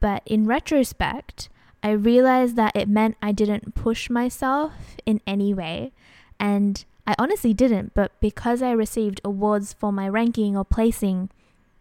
But 0.00 0.22
in 0.24 0.46
retrospect, 0.46 1.50
I 1.82 1.90
realized 1.90 2.56
that 2.56 2.74
it 2.74 2.88
meant 2.88 3.16
I 3.20 3.32
didn't 3.32 3.74
push 3.74 4.08
myself 4.08 4.72
in 5.04 5.20
any 5.26 5.52
way. 5.52 5.92
And 6.40 6.82
I 7.06 7.14
honestly 7.18 7.52
didn't, 7.52 7.92
but 7.92 8.12
because 8.20 8.62
I 8.62 8.70
received 8.70 9.20
awards 9.22 9.74
for 9.74 9.92
my 9.92 10.08
ranking 10.08 10.56
or 10.56 10.64
placing, 10.64 11.30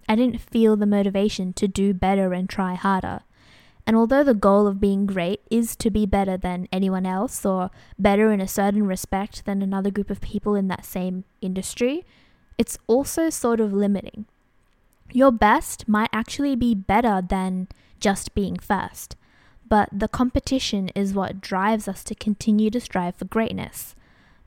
I 0.10 0.16
didn't 0.16 0.42
feel 0.42 0.76
the 0.76 0.86
motivation 0.86 1.54
to 1.54 1.68
do 1.68 1.94
better 1.94 2.34
and 2.34 2.50
try 2.50 2.76
harder. 2.76 3.22
And 3.88 3.96
although 3.96 4.24
the 4.24 4.34
goal 4.34 4.68
of 4.68 4.82
being 4.82 5.06
great 5.06 5.40
is 5.50 5.78
to 5.78 5.90
be 5.90 6.06
better 6.06 6.36
than 6.36 6.68
anyone 6.74 7.06
else 7.06 7.46
or 7.46 7.72
better 7.98 8.34
in 8.34 8.42
a 8.42 8.48
certain 8.48 8.86
respect 8.86 9.46
than 9.46 9.62
another 9.62 9.90
group 9.90 10.10
of 10.10 10.20
people 10.20 10.56
in 10.56 10.68
that 10.68 10.86
same 10.86 11.24
industry, 11.42 12.06
it's 12.58 12.78
also 12.88 13.30
sort 13.30 13.62
of 13.62 13.72
limiting. 13.72 14.26
Your 15.14 15.32
best 15.32 15.88
might 15.88 16.10
actually 16.12 16.58
be 16.58 16.76
better 16.76 17.22
than 17.26 17.70
just 18.02 18.36
being 18.36 18.58
first, 18.58 19.16
but 19.70 19.88
the 19.92 20.10
competition 20.10 20.90
is 20.90 21.14
what 21.14 21.40
drives 21.40 21.88
us 21.88 22.04
to 22.04 22.16
continue 22.16 22.70
to 22.72 22.82
strive 22.82 23.16
for 23.16 23.26
greatness. 23.26 23.96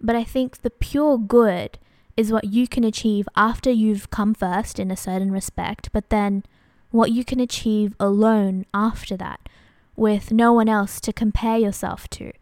But 0.02 0.16
I 0.16 0.24
think 0.24 0.58
the 0.58 0.70
pure 0.70 1.16
good 1.16 1.78
is 2.14 2.30
what 2.30 2.44
you 2.44 2.68
can 2.68 2.84
achieve 2.84 3.26
after 3.34 3.70
you've 3.70 4.10
come 4.10 4.34
first 4.34 4.78
in 4.78 4.90
a 4.90 4.96
certain 4.98 5.32
respect, 5.32 5.88
but 5.92 6.10
then 6.10 6.44
what 6.90 7.12
you 7.12 7.24
can 7.24 7.40
achieve 7.40 7.94
alone 8.00 8.66
after 8.74 9.16
that, 9.16 9.48
with 9.96 10.32
no 10.32 10.52
one 10.52 10.68
else 10.68 11.00
to 11.00 11.12
compare 11.12 11.58
yourself 11.58 12.08
to. 12.10 12.32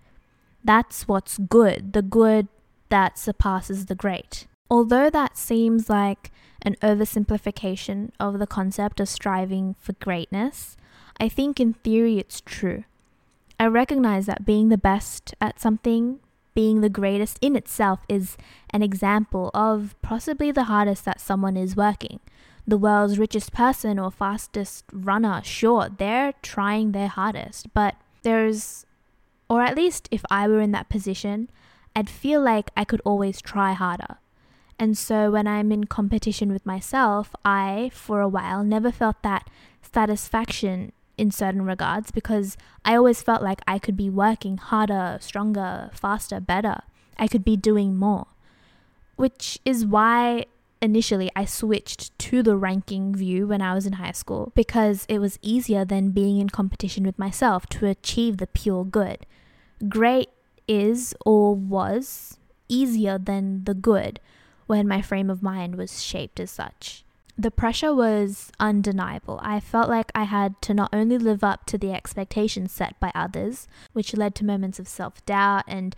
That's 0.64 1.06
what's 1.06 1.38
good, 1.38 1.92
the 1.92 2.02
good 2.02 2.48
that 2.88 3.18
surpasses 3.18 3.86
the 3.86 3.94
great. 3.94 4.46
Although 4.70 5.10
that 5.10 5.36
seems 5.36 5.88
like 5.88 6.30
an 6.62 6.76
oversimplification 6.82 8.10
of 8.18 8.38
the 8.38 8.46
concept 8.46 9.00
of 9.00 9.08
striving 9.08 9.76
for 9.78 9.92
greatness, 9.94 10.76
I 11.20 11.28
think 11.28 11.60
in 11.60 11.74
theory 11.74 12.18
it's 12.18 12.40
true. 12.40 12.84
I 13.60 13.66
recognize 13.66 14.26
that 14.26 14.44
being 14.44 14.68
the 14.68 14.78
best 14.78 15.34
at 15.40 15.60
something, 15.60 16.20
being 16.54 16.80
the 16.80 16.88
greatest 16.88 17.38
in 17.40 17.56
itself, 17.56 18.00
is 18.08 18.36
an 18.70 18.82
example 18.82 19.50
of 19.52 19.96
possibly 20.02 20.52
the 20.52 20.64
hardest 20.64 21.04
that 21.04 21.20
someone 21.20 21.56
is 21.56 21.76
working 21.76 22.20
the 22.68 22.76
world's 22.76 23.18
richest 23.18 23.50
person 23.50 23.98
or 23.98 24.10
fastest 24.10 24.84
runner, 24.92 25.40
sure, 25.42 25.88
they're 25.88 26.34
trying 26.42 26.92
their 26.92 27.08
hardest, 27.08 27.72
but 27.72 27.94
there's, 28.22 28.84
or 29.48 29.62
at 29.62 29.74
least 29.74 30.06
if 30.10 30.22
I 30.30 30.46
were 30.46 30.60
in 30.60 30.72
that 30.72 30.90
position, 30.90 31.48
I'd 31.96 32.10
feel 32.10 32.42
like 32.42 32.70
I 32.76 32.84
could 32.84 33.00
always 33.06 33.40
try 33.40 33.72
harder. 33.72 34.18
And 34.78 34.98
so 34.98 35.30
when 35.30 35.46
I'm 35.46 35.72
in 35.72 35.84
competition 35.84 36.52
with 36.52 36.66
myself, 36.66 37.34
I, 37.42 37.90
for 37.94 38.20
a 38.20 38.28
while, 38.28 38.62
never 38.62 38.92
felt 38.92 39.22
that 39.22 39.48
satisfaction 39.80 40.92
in 41.16 41.30
certain 41.30 41.62
regards 41.62 42.10
because 42.10 42.58
I 42.84 42.94
always 42.96 43.22
felt 43.22 43.42
like 43.42 43.62
I 43.66 43.78
could 43.78 43.96
be 43.96 44.10
working 44.10 44.58
harder, 44.58 45.16
stronger, 45.22 45.88
faster, 45.94 46.38
better. 46.38 46.82
I 47.18 47.28
could 47.28 47.44
be 47.44 47.56
doing 47.56 47.96
more. 47.96 48.26
Which 49.16 49.58
is 49.64 49.86
why 49.86 50.44
initially 50.80 51.30
I 51.34 51.44
switched 51.44 52.18
to 52.18 52.42
the 52.42 52.56
ranking 52.56 53.14
view 53.14 53.46
when 53.46 53.62
I 53.62 53.74
was 53.74 53.86
in 53.86 53.94
high 53.94 54.12
school 54.12 54.52
because 54.54 55.06
it 55.08 55.18
was 55.18 55.38
easier 55.42 55.84
than 55.84 56.10
being 56.10 56.38
in 56.38 56.48
competition 56.48 57.04
with 57.04 57.18
myself 57.18 57.66
to 57.70 57.86
achieve 57.86 58.38
the 58.38 58.46
pure 58.46 58.84
good. 58.84 59.26
Great 59.88 60.28
is 60.66 61.14
or 61.24 61.54
was 61.54 62.38
easier 62.68 63.18
than 63.18 63.64
the 63.64 63.74
good 63.74 64.20
when 64.66 64.86
my 64.86 65.00
frame 65.00 65.30
of 65.30 65.42
mind 65.42 65.76
was 65.76 66.02
shaped 66.02 66.38
as 66.38 66.50
such. 66.50 67.04
The 67.40 67.52
pressure 67.52 67.94
was 67.94 68.50
undeniable. 68.58 69.38
I 69.44 69.60
felt 69.60 69.88
like 69.88 70.10
I 70.12 70.24
had 70.24 70.60
to 70.62 70.74
not 70.74 70.90
only 70.92 71.18
live 71.18 71.44
up 71.44 71.66
to 71.66 71.78
the 71.78 71.92
expectations 71.92 72.72
set 72.72 72.98
by 72.98 73.12
others, 73.14 73.68
which 73.92 74.16
led 74.16 74.34
to 74.36 74.44
moments 74.44 74.80
of 74.80 74.88
self 74.88 75.24
doubt 75.24 75.62
and 75.68 75.94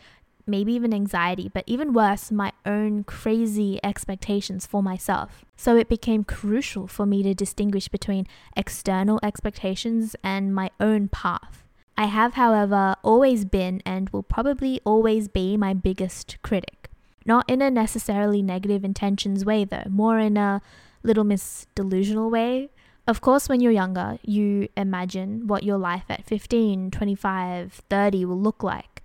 maybe 0.50 0.73
even 0.75 0.92
anxiety, 0.92 1.50
but 1.52 1.64
even 1.66 1.92
worse, 1.92 2.30
my 2.30 2.52
own 2.66 3.04
crazy 3.04 3.80
expectations 3.85 4.66
for 4.66 4.83
myself. 4.83 5.45
So 5.57 5.76
it 5.76 5.88
became 5.88 6.25
crucial 6.25 6.87
for 6.87 7.07
me 7.07 7.23
to 7.23 7.35
distinguish 7.35 7.88
between 7.88 8.26
external 8.57 9.21
expectations 9.23 10.16
and 10.23 10.54
my 10.54 10.71
own 10.80 11.09
path. 11.09 11.64
I 11.97 12.07
have, 12.07 12.35
however, 12.35 12.97
always 13.02 13.45
been 13.45 13.83
and 13.85 14.09
will 14.11 14.23
probably 14.23 14.80
always 14.85 15.28
be 15.28 15.57
my 15.57 15.75
biggest 15.75 16.38
critic. 16.42 16.88
Not 17.26 17.49
in 17.49 17.61
a 17.61 17.71
necessarily 17.71 18.42
negative 18.42 18.85
intentions 18.85 19.45
way, 19.45 19.64
though, 19.64 19.85
more 19.88 20.19
in 20.19 20.37
a 20.37 20.62
little 21.02 21.25
miss 21.25 21.66
delusional 21.75 22.30
way. 22.30 22.71
Of 23.07 23.21
course, 23.21 23.49
when 23.49 23.61
you're 23.61 23.73
younger, 23.73 24.19
you 24.23 24.69
imagine 24.76 25.47
what 25.47 25.62
your 25.62 25.78
life 25.78 26.04
at 26.09 26.25
15, 26.25 26.90
25, 26.90 27.83
30 27.88 28.25
will 28.25 28.40
look 28.40 28.62
like 28.62 29.00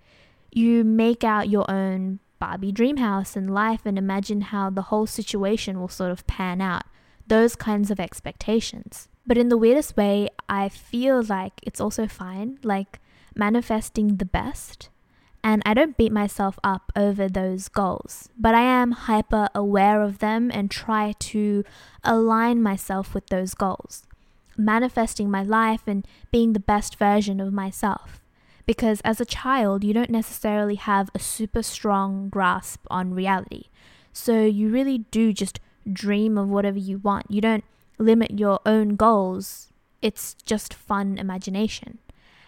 you 0.56 0.82
make 0.82 1.22
out 1.22 1.50
your 1.50 1.70
own 1.70 2.18
Barbie 2.38 2.72
dream 2.72 2.96
house 2.96 3.36
and 3.36 3.52
life 3.52 3.82
and 3.84 3.98
imagine 3.98 4.40
how 4.40 4.70
the 4.70 4.82
whole 4.82 5.06
situation 5.06 5.78
will 5.78 5.88
sort 5.88 6.10
of 6.10 6.26
pan 6.26 6.62
out. 6.62 6.84
Those 7.26 7.54
kinds 7.56 7.90
of 7.90 8.00
expectations. 8.00 9.08
But 9.26 9.36
in 9.36 9.50
the 9.50 9.58
weirdest 9.58 9.98
way, 9.98 10.30
I 10.48 10.70
feel 10.70 11.22
like 11.22 11.60
it's 11.62 11.80
also 11.80 12.06
fine, 12.06 12.58
like 12.62 13.00
manifesting 13.34 14.16
the 14.16 14.24
best. 14.24 14.88
And 15.44 15.62
I 15.66 15.74
don't 15.74 15.96
beat 15.96 16.10
myself 16.12 16.58
up 16.64 16.90
over 16.96 17.28
those 17.28 17.68
goals, 17.68 18.30
but 18.38 18.54
I 18.54 18.62
am 18.62 18.92
hyper 18.92 19.48
aware 19.54 20.00
of 20.00 20.18
them 20.20 20.50
and 20.52 20.70
try 20.70 21.12
to 21.18 21.64
align 22.02 22.62
myself 22.62 23.14
with 23.14 23.26
those 23.26 23.52
goals, 23.52 24.06
manifesting 24.56 25.30
my 25.30 25.42
life 25.42 25.82
and 25.86 26.06
being 26.32 26.54
the 26.54 26.60
best 26.60 26.96
version 26.96 27.40
of 27.40 27.52
myself 27.52 28.22
because 28.66 29.00
as 29.02 29.20
a 29.20 29.24
child, 29.24 29.84
you 29.84 29.94
don't 29.94 30.10
necessarily 30.10 30.74
have 30.74 31.10
a 31.14 31.18
super 31.18 31.62
strong 31.62 32.28
grasp 32.28 32.84
on 32.90 33.14
reality. 33.14 33.64
So 34.12 34.44
you 34.44 34.68
really 34.68 34.98
do 34.98 35.32
just 35.32 35.60
dream 35.90 36.36
of 36.36 36.48
whatever 36.48 36.78
you 36.78 36.98
want. 36.98 37.30
You 37.30 37.40
don't 37.40 37.64
limit 37.98 38.38
your 38.38 38.60
own 38.66 38.96
goals, 38.96 39.72
it's 40.02 40.34
just 40.44 40.74
fun 40.74 41.18
imagination. 41.18 41.98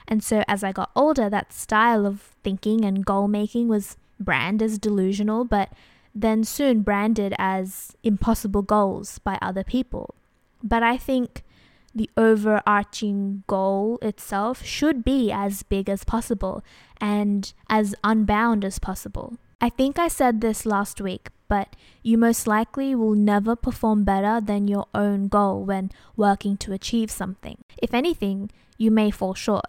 And 0.07 0.23
so 0.23 0.43
as 0.49 0.65
I 0.65 0.73
got 0.73 0.91
older, 0.97 1.29
that 1.29 1.53
style 1.53 2.07
of 2.07 2.37
thinking 2.43 2.85
and 2.85 3.05
goal 3.05 3.29
making 3.29 3.69
was 3.69 3.97
branded 4.19 4.65
as 4.65 4.79
delusional, 4.79 5.45
but 5.45 5.73
then 6.15 6.45
soon 6.45 6.83
branded 6.83 7.35
as 7.39 7.97
impossible 8.03 8.63
goals 8.63 9.19
by 9.19 9.39
other 9.41 9.63
people. 9.63 10.15
But 10.63 10.83
I 10.83 10.97
think 10.97 11.45
the 11.99 12.11
overarching 12.17 13.45
goal 13.47 13.99
itself 14.01 14.65
should 14.65 15.05
be 15.05 15.31
as 15.31 15.63
big 15.63 15.89
as 15.89 16.05
possible 16.05 16.65
and 17.01 17.53
as 17.69 17.95
unbound 18.03 18.65
as 18.65 18.79
possible. 18.79 19.37
I 19.61 19.69
think 19.69 19.99
I 19.99 20.09
said 20.09 20.41
this 20.41 20.65
last 20.65 21.01
week, 21.01 21.29
but 21.49 21.75
you 22.03 22.17
most 22.17 22.47
likely 22.47 22.95
will 22.95 23.15
never 23.15 23.57
perform 23.57 24.05
better 24.05 24.41
than 24.41 24.69
your 24.69 24.87
own 24.95 25.29
goal 25.29 25.65
when 25.65 25.91
working 26.17 26.57
to 26.59 26.73
achieve 26.73 27.11
something. 27.11 27.59
If 27.83 27.93
anything, 27.93 28.51
you 28.77 28.91
may 28.91 29.11
fall 29.11 29.35
short. 29.35 29.67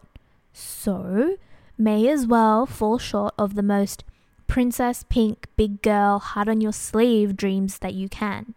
So, 0.53 1.37
may 1.77 2.07
as 2.07 2.27
well 2.27 2.65
fall 2.65 2.99
short 2.99 3.33
of 3.37 3.55
the 3.55 3.63
most 3.63 4.03
princess 4.47 5.05
pink, 5.09 5.47
big 5.55 5.81
girl, 5.81 6.19
heart 6.19 6.49
on 6.49 6.61
your 6.61 6.73
sleeve 6.73 7.35
dreams 7.35 7.79
that 7.79 7.93
you 7.93 8.09
can. 8.09 8.53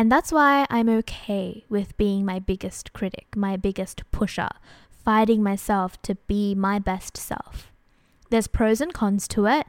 And 0.00 0.10
that's 0.10 0.32
why 0.32 0.64
I'm 0.70 0.88
okay 0.88 1.66
with 1.68 1.94
being 1.98 2.24
my 2.24 2.38
biggest 2.38 2.94
critic, 2.94 3.36
my 3.36 3.58
biggest 3.58 4.02
pusher, 4.10 4.48
fighting 4.88 5.42
myself 5.42 6.00
to 6.04 6.14
be 6.26 6.54
my 6.54 6.78
best 6.78 7.18
self. 7.18 7.70
There's 8.30 8.46
pros 8.46 8.80
and 8.80 8.94
cons 8.94 9.28
to 9.28 9.44
it, 9.44 9.66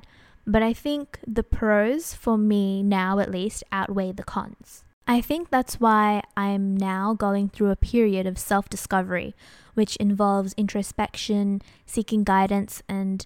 but 0.47 0.63
I 0.63 0.71
think 0.71 1.19
the 1.27 1.43
pros, 1.43 2.13
for 2.13 2.37
me 2.37 2.81
now 2.81 3.19
at 3.19 3.29
least, 3.29 3.65
outweigh 3.73 4.13
the 4.13 4.23
cons. 4.23 4.85
I 5.05 5.19
think 5.19 5.49
that's 5.49 5.81
why 5.81 6.21
I'm 6.37 6.77
now 6.77 7.13
going 7.13 7.49
through 7.49 7.71
a 7.71 7.75
period 7.75 8.25
of 8.25 8.39
self 8.39 8.69
discovery, 8.69 9.35
which 9.73 9.97
involves 9.97 10.53
introspection, 10.53 11.61
seeking 11.85 12.23
guidance, 12.23 12.81
and 12.87 13.25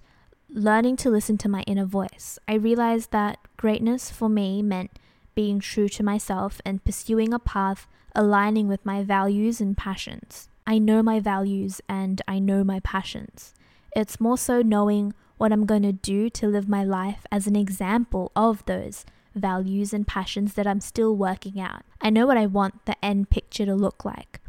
learning 0.50 0.95
to 0.95 1.12
listen 1.12 1.38
to 1.38 1.50
my 1.50 1.62
inner 1.67 1.85
voice. 1.85 2.39
I 2.47 2.55
realized 2.55 3.12
that 3.12 3.38
greatness 3.57 4.09
for 4.09 4.27
me 4.27 4.63
meant 4.63 4.97
being 5.36 5.60
true 5.60 5.89
to 5.89 6.04
myself 6.04 6.62
and 6.65 6.84
pursuing 6.84 7.34
a 7.34 7.39
path 7.39 7.88
aligning 8.15 8.68
with 8.68 8.86
my 8.86 9.04
values 9.04 9.60
and 9.60 9.77
passions. 9.77 10.50
I 10.65 10.80
know 10.80 11.04
my 11.04 11.20
values 11.20 11.82
and 11.88 12.22
I 12.27 12.39
know 12.39 12.63
my 12.63 12.80
passions. 12.80 13.54
It's 13.96 14.20
more 14.20 14.38
so 14.38 14.62
knowing 14.62 15.13
what 15.38 15.51
I'm 15.51 15.65
going 15.65 15.84
to 15.84 15.92
do 15.92 16.30
to 16.32 16.48
live 16.48 16.68
my 16.68 16.84
life 16.84 17.25
as 17.32 17.46
an 17.46 17.56
example 17.56 18.32
of 18.36 18.65
those 18.65 19.06
values 19.36 19.94
and 19.94 20.08
passions 20.08 20.54
that 20.54 20.65
I'm 20.65 20.80
still 20.80 21.15
working 21.15 21.60
out. 21.60 21.84
I 22.01 22.10
know 22.10 22.25
what 22.25 22.38
I 22.38 22.46
want 22.46 22.86
the 22.86 23.04
end 23.04 23.30
picture 23.30 23.65
to 23.65 23.75
look 23.75 24.06
like, 24.06 24.39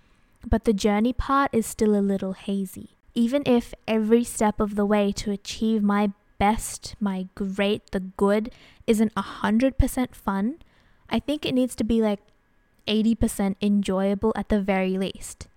but 0.49 0.65
the 0.65 0.73
journey 0.73 1.13
part 1.13 1.51
is 1.53 1.67
still 1.67 1.95
a 1.95 2.01
little 2.01 2.33
hazy. 2.33 2.91
Even 3.15 3.43
if 3.47 3.75
every 3.89 4.23
step 4.23 4.61
of 4.61 4.77
the 4.77 4.87
way 4.87 5.11
to 5.13 5.33
achieve 5.33 5.83
my 5.83 6.13
best, 6.39 6.95
my 7.01 7.27
great, 7.35 7.91
the 7.91 8.01
good 8.01 8.51
isn't 8.87 9.15
100% 9.15 10.15
fun, 10.15 10.59
I 11.11 11.19
think 11.19 11.45
it 11.45 11.55
needs 11.55 11.75
to 11.77 11.85
be 11.85 12.03
like 12.03 12.21
80% 12.87 13.57
enjoyable 13.61 14.33
at 14.37 14.49
the 14.49 14.61
very 14.61 14.99
least. 14.99 15.49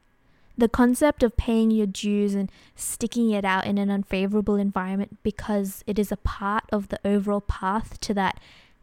The 0.57 0.67
concept 0.67 1.23
of 1.23 1.37
paying 1.37 1.71
your 1.71 1.87
dues 1.87 2.33
and 2.33 2.51
sticking 2.75 3.31
it 3.31 3.45
out 3.45 3.65
in 3.65 3.77
an 3.77 3.89
unfavorable 3.89 4.55
environment 4.55 5.17
because 5.23 5.83
it 5.87 5.97
is 5.97 6.11
a 6.11 6.17
part 6.17 6.65
of 6.71 6.89
the 6.89 6.99
overall 7.05 7.41
path 7.41 7.99
to 8.01 8.13
that 8.15 8.39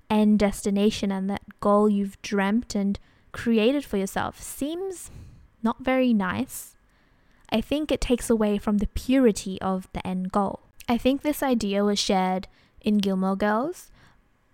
end 0.08 0.38
destination 0.38 1.12
and 1.12 1.28
that 1.28 1.60
goal 1.60 1.88
you've 1.88 2.20
dreamt 2.22 2.74
and 2.74 2.98
created 3.32 3.84
for 3.84 3.98
yourself 3.98 4.40
seems 4.40 5.10
not 5.62 5.84
very 5.84 6.14
nice. 6.14 6.76
I 7.50 7.60
think 7.60 7.92
it 7.92 8.00
takes 8.00 8.30
away 8.30 8.56
from 8.56 8.78
the 8.78 8.88
purity 8.88 9.60
of 9.60 9.88
the 9.92 10.06
end 10.06 10.32
goal. 10.32 10.60
I 10.88 10.96
think 10.96 11.22
this 11.22 11.42
idea 11.42 11.84
was 11.84 11.98
shared 11.98 12.48
in 12.80 12.98
Gilmore 12.98 13.36
Girls, 13.36 13.90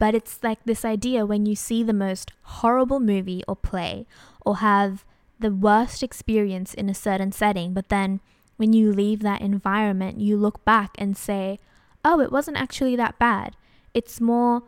but 0.03 0.17
it's 0.17 0.41
like 0.43 0.59
this 0.65 0.85
idea 0.85 1.25
when 1.25 1.47
you 1.47 1.55
see 1.55 1.85
the 1.85 1.93
most 1.93 2.33
horrible 2.59 2.99
movie 2.99 3.45
or 3.47 3.55
play 3.55 4.05
or 4.45 4.57
have 4.57 5.05
the 5.39 5.53
worst 5.53 6.03
experience 6.03 6.75
in 6.75 6.91
a 6.91 6.95
certain 7.09 7.31
setting, 7.31 7.73
but 7.73 7.89
then 7.89 8.19
when 8.57 8.73
you 8.73 8.93
leave 8.93 9.23
that 9.23 9.41
environment, 9.41 10.21
you 10.21 10.37
look 10.37 10.65
back 10.65 10.91
and 10.99 11.17
say, 11.17 11.61
oh, 12.05 12.19
it 12.19 12.33
wasn't 12.33 12.57
actually 12.57 12.97
that 12.97 13.17
bad. 13.21 13.55
It's 13.95 14.21
more 14.21 14.65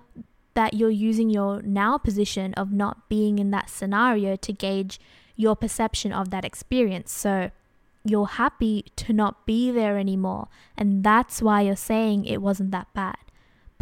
that 0.55 0.75
you're 0.75 0.89
using 1.11 1.31
your 1.31 1.61
now 1.63 1.99
position 1.99 2.55
of 2.55 2.71
not 2.71 3.09
being 3.09 3.41
in 3.41 3.51
that 3.51 3.69
scenario 3.69 4.37
to 4.37 4.53
gauge 4.53 5.01
your 5.35 5.57
perception 5.57 6.13
of 6.13 6.31
that 6.31 6.45
experience. 6.45 7.11
So 7.11 7.51
you're 8.05 8.29
happy 8.29 8.85
to 8.95 9.13
not 9.13 9.47
be 9.47 9.73
there 9.73 9.99
anymore. 9.99 10.47
And 10.79 11.03
that's 11.03 11.43
why 11.43 11.63
you're 11.63 11.75
saying 11.75 12.25
it 12.25 12.41
wasn't 12.41 12.71
that 12.71 12.87
bad. 12.95 13.24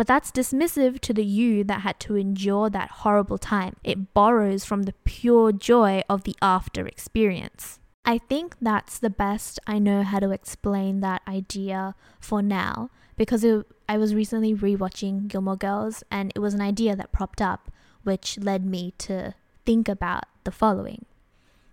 But 0.02 0.08
that's 0.08 0.32
dismissive 0.32 0.98
to 1.02 1.14
the 1.14 1.24
you 1.24 1.62
that 1.62 1.82
had 1.82 2.00
to 2.00 2.16
endure 2.16 2.68
that 2.68 2.90
horrible 2.90 3.38
time. 3.38 3.76
It 3.84 4.12
borrows 4.12 4.64
from 4.64 4.82
the 4.82 4.94
pure 5.04 5.52
joy 5.52 6.02
of 6.08 6.24
the 6.24 6.34
after 6.42 6.88
experience. 6.88 7.78
I 8.04 8.18
think 8.18 8.56
that's 8.60 8.98
the 8.98 9.10
best 9.10 9.60
I 9.64 9.78
know 9.78 10.02
how 10.02 10.18
to 10.18 10.32
explain 10.32 11.02
that 11.02 11.22
idea 11.28 11.94
for 12.18 12.42
now 12.42 12.90
because 13.16 13.44
it, 13.44 13.64
I 13.88 13.96
was 13.96 14.12
recently 14.12 14.56
rewatching 14.56 15.28
Gilmore 15.28 15.54
Girls 15.54 16.02
and 16.10 16.32
it 16.34 16.40
was 16.40 16.54
an 16.54 16.60
idea 16.60 16.96
that 16.96 17.12
propped 17.12 17.40
up, 17.40 17.70
which 18.02 18.38
led 18.40 18.66
me 18.66 18.94
to 18.98 19.36
think 19.64 19.88
about 19.88 20.24
the 20.42 20.50
following. 20.50 21.04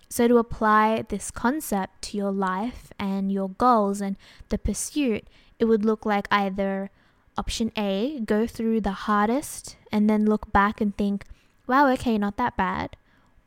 So, 0.07 0.27
to 0.27 0.37
apply 0.37 1.03
this 1.09 1.31
concept 1.31 2.03
to 2.03 2.17
your 2.17 2.31
life 2.31 2.91
and 2.99 3.31
your 3.31 3.49
goals 3.49 4.01
and 4.01 4.17
the 4.49 4.59
pursuit, 4.59 5.23
it 5.57 5.65
would 5.65 5.83
look 5.83 6.05
like 6.05 6.27
either 6.29 6.91
Option 7.39 7.71
A, 7.77 8.19
go 8.19 8.45
through 8.45 8.81
the 8.81 9.07
hardest 9.07 9.77
and 9.93 10.09
then 10.09 10.25
look 10.25 10.51
back 10.51 10.81
and 10.81 10.91
think, 10.97 11.23
wow, 11.67 11.87
okay, 11.93 12.17
not 12.17 12.35
that 12.35 12.57
bad. 12.57 12.97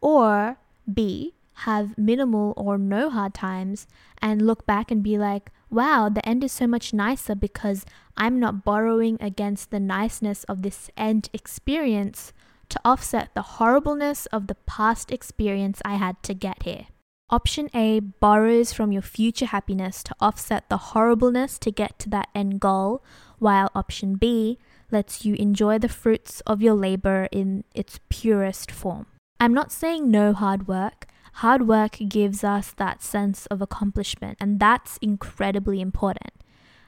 Or 0.00 0.56
B, 0.90 1.34
have 1.66 1.98
minimal 1.98 2.54
or 2.56 2.78
no 2.78 3.10
hard 3.10 3.34
times 3.34 3.86
and 4.22 4.46
look 4.46 4.64
back 4.64 4.90
and 4.90 5.02
be 5.02 5.18
like, 5.18 5.50
wow, 5.68 6.08
the 6.08 6.26
end 6.26 6.42
is 6.42 6.52
so 6.52 6.66
much 6.66 6.94
nicer 6.94 7.34
because 7.34 7.84
I'm 8.16 8.40
not 8.40 8.64
borrowing 8.64 9.18
against 9.20 9.70
the 9.70 9.80
niceness 9.80 10.44
of 10.44 10.62
this 10.62 10.88
end 10.96 11.28
experience 11.34 12.32
to 12.70 12.80
offset 12.86 13.34
the 13.34 13.42
horribleness 13.60 14.24
of 14.32 14.46
the 14.46 14.56
past 14.64 15.12
experience 15.12 15.82
I 15.84 15.96
had 15.96 16.22
to 16.22 16.32
get 16.32 16.62
here. 16.62 16.86
Option 17.28 17.68
A 17.74 18.00
borrows 18.00 18.72
from 18.72 18.92
your 18.92 19.02
future 19.02 19.46
happiness 19.46 20.02
to 20.04 20.14
offset 20.18 20.68
the 20.68 20.92
horribleness 20.92 21.58
to 21.58 21.70
get 21.70 21.98
to 22.00 22.10
that 22.10 22.28
end 22.34 22.60
goal, 22.60 23.02
while 23.42 23.70
option 23.74 24.14
B 24.14 24.58
lets 24.90 25.24
you 25.24 25.34
enjoy 25.34 25.78
the 25.78 25.88
fruits 25.88 26.40
of 26.46 26.62
your 26.62 26.74
labor 26.74 27.28
in 27.32 27.64
its 27.74 27.98
purest 28.08 28.70
form. 28.70 29.06
I'm 29.40 29.52
not 29.52 29.72
saying 29.72 30.10
no 30.10 30.32
hard 30.32 30.68
work. 30.68 31.06
Hard 31.34 31.66
work 31.66 31.96
gives 32.08 32.44
us 32.44 32.72
that 32.76 33.02
sense 33.02 33.46
of 33.46 33.60
accomplishment, 33.60 34.38
and 34.40 34.60
that's 34.60 34.98
incredibly 34.98 35.80
important. 35.80 36.32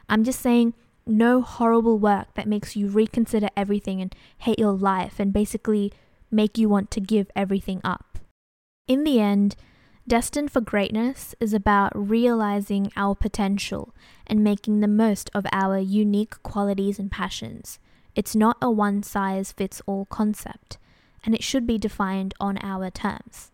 I'm 0.09 0.23
just 0.23 0.41
saying 0.41 0.75
no 1.07 1.41
horrible 1.43 1.99
work 1.99 2.35
that 2.35 2.47
makes 2.47 2.77
you 2.77 2.89
reconsider 2.89 3.49
everything 3.57 4.01
and 4.01 4.15
hate 4.39 4.59
your 4.59 4.73
life 4.73 5.19
and 5.19 5.33
basically 5.33 5.93
make 6.31 6.57
you 6.57 6.69
want 6.69 6.91
to 6.93 7.01
give 7.01 7.31
everything 7.35 7.81
up. 7.83 8.19
In 8.87 9.05
the 9.05 9.19
end, 9.19 9.57
Destined 10.07 10.53
for 10.53 10.61
Greatness 10.61 11.35
is 11.41 11.55
about 11.55 11.91
realizing 11.95 12.93
our 12.95 13.15
potential 13.15 13.95
and 14.27 14.45
making 14.45 14.81
the 14.81 14.89
most 14.89 15.31
of 15.33 15.47
our 15.51 15.79
unique 15.79 16.43
qualities 16.43 16.99
and 16.99 17.11
passions. 17.11 17.79
It's 18.15 18.37
not 18.37 18.59
a 18.61 18.71
one 18.71 19.03
size 19.03 19.51
fits 19.51 19.81
all 19.87 20.05
concept, 20.05 20.77
and 21.25 21.35
it 21.35 21.43
should 21.43 21.67
be 21.67 21.79
defined 21.79 22.35
on 22.39 22.59
our 22.63 22.91
terms. 22.91 23.51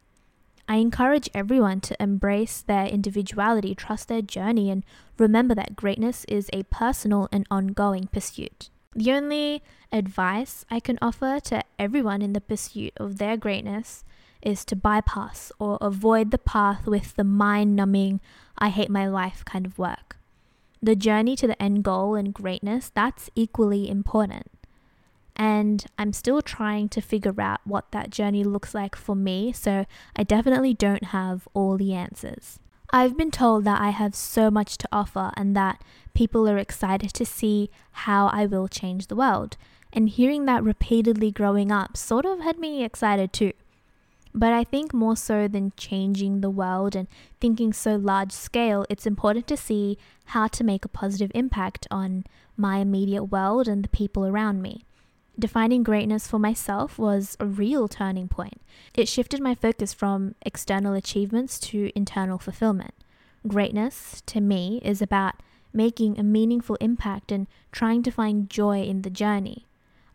I 0.69 0.77
encourage 0.77 1.31
everyone 1.35 1.83
to 1.83 2.03
embrace 2.03 2.63
their 2.63 2.87
individuality, 2.87 3.77
trust 3.77 4.09
their 4.09 4.23
journey, 4.23 4.71
and 4.71 4.83
remember 5.19 5.55
that 5.55 5.77
greatness 5.77 6.25
is 6.27 6.51
a 6.53 6.65
personal 6.65 7.29
and 7.31 7.47
ongoing 7.49 8.09
pursuit. 8.09 8.71
The 8.97 9.13
only 9.13 9.63
advice 9.93 10.65
I 10.69 10.81
can 10.81 10.99
offer 11.01 11.39
to 11.45 11.63
everyone 11.79 12.23
in 12.23 12.33
the 12.33 12.41
pursuit 12.41 12.93
of 12.97 13.19
their 13.19 13.37
greatness 13.37 14.03
is 14.43 14.65
to 14.67 14.77
bypass 14.77 15.53
or 15.59 15.79
avoid 15.81 16.31
the 16.31 16.39
path 16.39 16.87
with 16.87 17.15
the 17.17 17.25
mind 17.25 17.77
numbing, 17.77 18.21
I 18.59 18.69
hate 18.69 18.91
my 18.91 19.07
life 19.07 19.45
kind 19.45 19.67
of 19.67 19.79
work. 19.79 20.17
The 20.83 20.97
journey 20.97 21.37
to 21.37 21.47
the 21.47 21.61
end 21.63 21.85
goal 21.85 22.15
and 22.15 22.33
greatness, 22.33 22.91
that's 22.95 23.31
equally 23.35 23.89
important. 23.89 24.51
And 25.37 25.85
I'm 25.99 26.13
still 26.13 26.43
trying 26.43 26.89
to 26.91 27.01
figure 27.01 27.41
out 27.41 27.61
what 27.65 27.91
that 27.93 28.11
journey 28.11 28.45
looks 28.45 28.75
like 28.75 28.97
for 28.97 29.15
me, 29.15 29.53
so 29.53 29.87
I 30.17 30.23
definitely 30.23 30.75
don't 30.75 31.05
have 31.05 31.49
all 31.55 31.77
the 31.77 31.95
answers. 31.95 32.59
I've 32.93 33.17
been 33.17 33.31
told 33.31 33.65
that 33.65 33.81
I 33.81 33.91
have 33.91 34.15
so 34.15 34.51
much 34.51 34.77
to 34.79 34.89
offer 34.91 35.31
and 35.37 35.55
that 35.57 35.83
people 36.13 36.49
are 36.49 36.59
excited 36.59 37.13
to 37.15 37.25
see 37.25 37.71
how 37.93 38.27
I 38.29 38.47
will 38.47 38.69
change 38.69 39.07
the 39.07 39.17
world. 39.17 39.57
And 39.93 40.09
hearing 40.09 40.45
that 40.47 40.65
repeatedly 40.65 41.31
growing 41.31 41.71
up 41.71 41.97
sort 41.97 42.25
of 42.25 42.41
had 42.41 42.59
me 42.59 42.85
excited 42.85 43.33
too. 43.33 43.53
But 44.33 44.53
I 44.53 44.65
think 44.65 44.95
more 44.95 45.17
so 45.17 45.49
than 45.49 45.73
changing 45.77 46.41
the 46.41 46.51
world 46.51 46.95
and 46.95 47.09
thinking 47.41 47.73
so 47.73 47.97
large 47.97 48.33
scale, 48.33 48.87
it's 48.89 49.07
important 49.07 49.47
to 49.49 49.57
see 49.57 49.99
how 50.27 50.47
to 50.49 50.65
make 50.65 50.85
a 50.85 50.89
positive 50.89 51.33
impact 51.35 51.89
on 51.91 52.25
my 52.57 52.79
immediate 52.79 53.25
world 53.25 53.67
and 53.67 53.83
the 53.83 53.89
people 53.89 54.25
around 54.25 54.63
me. 54.63 54.85
Defining 55.39 55.83
greatness 55.83 56.27
for 56.27 56.39
myself 56.39 56.99
was 56.99 57.37
a 57.41 57.47
real 57.47 57.89
turning 57.89 58.29
point. 58.29 58.61
It 58.95 59.09
shifted 59.09 59.41
my 59.41 59.55
focus 59.55 59.95
from 59.95 60.35
external 60.43 60.95
achievements 60.95 61.59
to 61.61 61.91
internal 61.97 62.39
fulfillment. 62.39 62.95
Greatness, 63.49 64.23
to 64.27 64.41
me, 64.41 64.81
is 64.85 65.01
about 65.01 65.37
making 65.73 66.19
a 66.19 66.23
meaningful 66.23 66.77
impact 66.77 67.33
and 67.33 67.47
trying 67.73 68.03
to 68.03 68.11
find 68.11 68.51
joy 68.51 68.83
in 68.83 69.03
the 69.03 69.11
journey. 69.11 69.67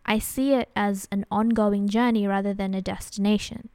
I 0.06 0.19
see 0.19 0.54
it 0.54 0.69
as 0.75 1.08
an 1.12 1.25
ongoing 1.32 1.88
journey 1.88 2.28
rather 2.28 2.54
than 2.54 2.75
a 2.75 2.82
destination. 2.82 3.69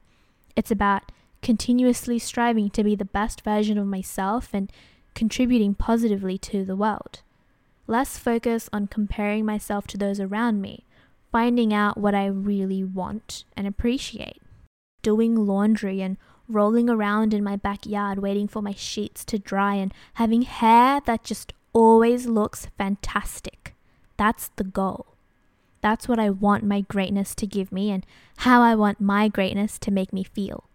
It's 0.55 0.71
about 0.71 1.11
continuously 1.41 2.19
striving 2.19 2.69
to 2.71 2.83
be 2.83 2.95
the 2.95 3.05
best 3.05 3.41
version 3.41 3.77
of 3.77 3.87
myself 3.87 4.49
and 4.53 4.71
contributing 5.13 5.73
positively 5.73 6.37
to 6.37 6.63
the 6.63 6.75
world. 6.75 7.21
Less 7.87 8.17
focus 8.17 8.69
on 8.71 8.87
comparing 8.87 9.45
myself 9.45 9.87
to 9.87 9.97
those 9.97 10.19
around 10.19 10.61
me, 10.61 10.85
finding 11.31 11.73
out 11.73 11.97
what 11.97 12.15
I 12.15 12.27
really 12.27 12.83
want 12.83 13.43
and 13.57 13.67
appreciate. 13.67 14.41
Doing 15.01 15.35
laundry 15.35 16.01
and 16.01 16.17
rolling 16.47 16.89
around 16.89 17.33
in 17.33 17.43
my 17.43 17.55
backyard 17.55 18.19
waiting 18.19 18.47
for 18.47 18.61
my 18.61 18.73
sheets 18.73 19.25
to 19.25 19.39
dry 19.39 19.75
and 19.75 19.93
having 20.15 20.43
hair 20.43 21.01
that 21.05 21.23
just 21.23 21.53
always 21.73 22.27
looks 22.27 22.67
fantastic. 22.77 23.73
That's 24.17 24.49
the 24.57 24.63
goal. 24.63 25.10
That's 25.81 26.07
what 26.07 26.19
I 26.19 26.29
want 26.29 26.63
my 26.63 26.81
greatness 26.81 27.35
to 27.35 27.47
give 27.47 27.71
me 27.71 27.91
and 27.91 28.05
how 28.37 28.61
I 28.61 28.75
want 28.75 29.01
my 29.01 29.27
greatness 29.27 29.77
to 29.79 29.91
make 29.91 30.13
me 30.13 30.23
feel. 30.23 30.65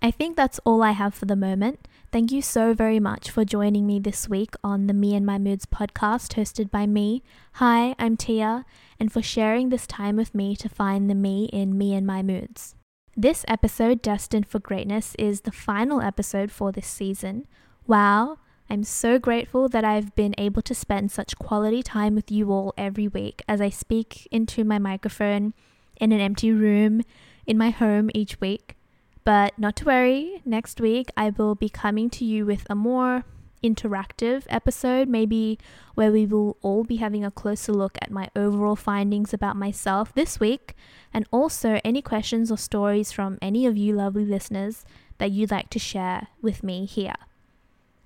I 0.00 0.10
think 0.10 0.36
that's 0.36 0.60
all 0.64 0.82
I 0.82 0.90
have 0.90 1.14
for 1.14 1.24
the 1.24 1.34
moment. 1.34 1.88
Thank 2.12 2.30
you 2.30 2.42
so 2.42 2.74
very 2.74 3.00
much 3.00 3.30
for 3.30 3.44
joining 3.44 3.86
me 3.86 3.98
this 3.98 4.28
week 4.28 4.54
on 4.62 4.86
the 4.86 4.92
Me 4.92 5.14
and 5.14 5.24
My 5.24 5.38
Moods 5.38 5.64
podcast 5.66 6.34
hosted 6.34 6.70
by 6.70 6.86
me. 6.86 7.22
Hi, 7.54 7.94
I'm 7.98 8.16
Tia, 8.16 8.66
and 9.00 9.10
for 9.10 9.22
sharing 9.22 9.70
this 9.70 9.86
time 9.86 10.16
with 10.16 10.34
me 10.34 10.56
to 10.56 10.68
find 10.68 11.08
the 11.08 11.14
me 11.14 11.46
in 11.52 11.78
Me 11.78 11.94
and 11.94 12.06
My 12.06 12.22
Moods. 12.22 12.76
This 13.16 13.44
episode, 13.48 14.02
Destined 14.02 14.46
for 14.46 14.58
Greatness, 14.58 15.14
is 15.18 15.40
the 15.40 15.52
final 15.52 16.02
episode 16.02 16.52
for 16.52 16.70
this 16.70 16.86
season. 16.86 17.46
Wow, 17.86 18.38
I'm 18.68 18.82
so 18.82 19.18
grateful 19.18 19.68
that 19.68 19.84
I've 19.84 20.14
been 20.14 20.34
able 20.38 20.62
to 20.62 20.74
spend 20.74 21.12
such 21.12 21.38
quality 21.38 21.82
time 21.82 22.14
with 22.14 22.30
you 22.30 22.50
all 22.50 22.72
every 22.76 23.08
week 23.08 23.42
as 23.46 23.60
I 23.60 23.68
speak 23.68 24.26
into 24.30 24.64
my 24.64 24.78
microphone 24.78 25.54
in 26.00 26.12
an 26.12 26.20
empty 26.20 26.50
room 26.50 27.02
in 27.46 27.58
my 27.58 27.70
home 27.70 28.10
each 28.14 28.40
week. 28.40 28.76
But 29.24 29.58
not 29.58 29.76
to 29.76 29.84
worry, 29.84 30.42
next 30.44 30.80
week 30.80 31.10
I 31.16 31.30
will 31.30 31.54
be 31.54 31.68
coming 31.68 32.10
to 32.10 32.24
you 32.24 32.44
with 32.46 32.66
a 32.68 32.74
more 32.74 33.24
interactive 33.62 34.44
episode, 34.48 35.08
maybe 35.08 35.58
where 35.94 36.12
we 36.12 36.26
will 36.26 36.58
all 36.60 36.84
be 36.84 36.96
having 36.96 37.24
a 37.24 37.30
closer 37.30 37.72
look 37.72 37.96
at 38.02 38.10
my 38.10 38.28
overall 38.36 38.76
findings 38.76 39.32
about 39.32 39.56
myself 39.56 40.14
this 40.14 40.38
week, 40.38 40.74
and 41.12 41.26
also 41.30 41.80
any 41.84 42.02
questions 42.02 42.52
or 42.52 42.58
stories 42.58 43.10
from 43.12 43.38
any 43.40 43.66
of 43.66 43.76
you 43.76 43.94
lovely 43.94 44.26
listeners 44.26 44.84
that 45.18 45.30
you'd 45.30 45.50
like 45.50 45.70
to 45.70 45.78
share 45.78 46.28
with 46.42 46.62
me 46.62 46.84
here. 46.84 47.14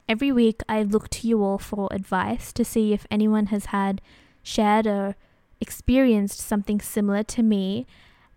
Every 0.08 0.32
week, 0.32 0.62
I 0.68 0.82
look 0.82 1.10
to 1.10 1.28
you 1.28 1.42
all 1.44 1.58
for 1.58 1.88
advice 1.90 2.50
to 2.54 2.64
see 2.64 2.94
if 2.94 3.06
anyone 3.10 3.46
has 3.46 3.66
had, 3.66 4.00
shared, 4.42 4.86
or 4.86 5.16
experienced 5.60 6.40
something 6.40 6.80
similar 6.80 7.22
to 7.24 7.42
me 7.42 7.86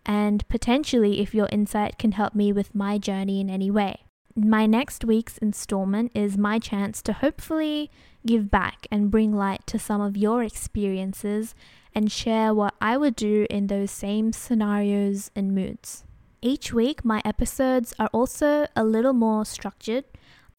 and 0.06 0.48
potentially 0.50 1.22
if 1.22 1.34
your 1.34 1.48
insight 1.52 1.98
can 1.98 2.14
help 2.14 2.36
me 2.36 2.52
with 2.52 2.76
my 2.76 2.98
journey 2.98 3.40
in 3.40 3.50
any 3.50 3.72
way. 3.72 4.04
My 4.36 4.66
next 4.66 5.06
week's 5.06 5.38
installment 5.38 6.12
is 6.14 6.38
my 6.38 6.60
chance 6.60 7.02
to 7.04 7.14
hopefully 7.14 7.90
give 8.26 8.52
back 8.52 8.88
and 8.92 9.12
bring 9.12 9.34
light 9.34 9.66
to 9.68 9.80
some 9.80 10.02
of 10.02 10.18
your 10.18 10.44
experiences 10.44 11.54
and 11.94 12.12
share 12.12 12.54
what 12.54 12.74
I 12.82 12.98
would 12.98 13.16
do 13.16 13.46
in 13.50 13.68
those 13.68 13.92
same 13.92 14.34
scenarios 14.34 15.32
and 15.36 15.54
moods. 15.54 16.04
Each 16.42 16.74
week, 16.74 17.06
my 17.06 17.22
episodes 17.24 17.94
are 18.00 18.10
also 18.12 18.68
a 18.76 18.84
little 18.84 19.14
more 19.14 19.46
structured. 19.46 20.06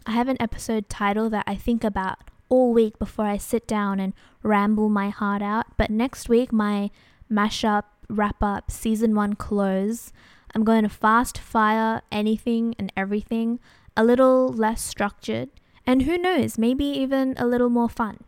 I 0.07 0.13
have 0.13 0.29
an 0.29 0.41
episode 0.41 0.89
title 0.89 1.31
that 1.31 1.45
I 1.47 1.55
think 1.55 1.85
about 1.85 2.19
all 2.49 2.73
week 2.73 2.99
before 2.99 3.27
I 3.27 3.37
sit 3.37 3.67
down 3.67 4.01
and 4.01 4.13
ramble 4.43 4.89
my 4.89 5.11
heart 5.11 5.43
out, 5.43 5.67
but 5.77 5.91
next 5.91 6.29
week, 6.29 6.53
my 6.53 6.91
mashup 7.31 7.85
wrap 8.09 8.43
up 8.43 8.71
season 8.71 9.15
one 9.15 9.35
close. 9.35 10.13
I'm 10.55 10.65
going 10.65 10.83
to 10.83 10.89
fast 10.89 11.39
fire 11.39 12.03
anything 12.11 12.75
and 12.79 12.93
everything, 12.97 13.61
a 13.97 14.05
little 14.05 14.49
less 14.49 14.83
structured, 14.83 15.49
and 15.87 16.03
who 16.03 16.19
knows, 16.19 16.59
maybe 16.59 16.85
even 16.85 17.35
a 17.37 17.47
little 17.47 17.71
more 17.71 17.89
fun. 17.89 18.19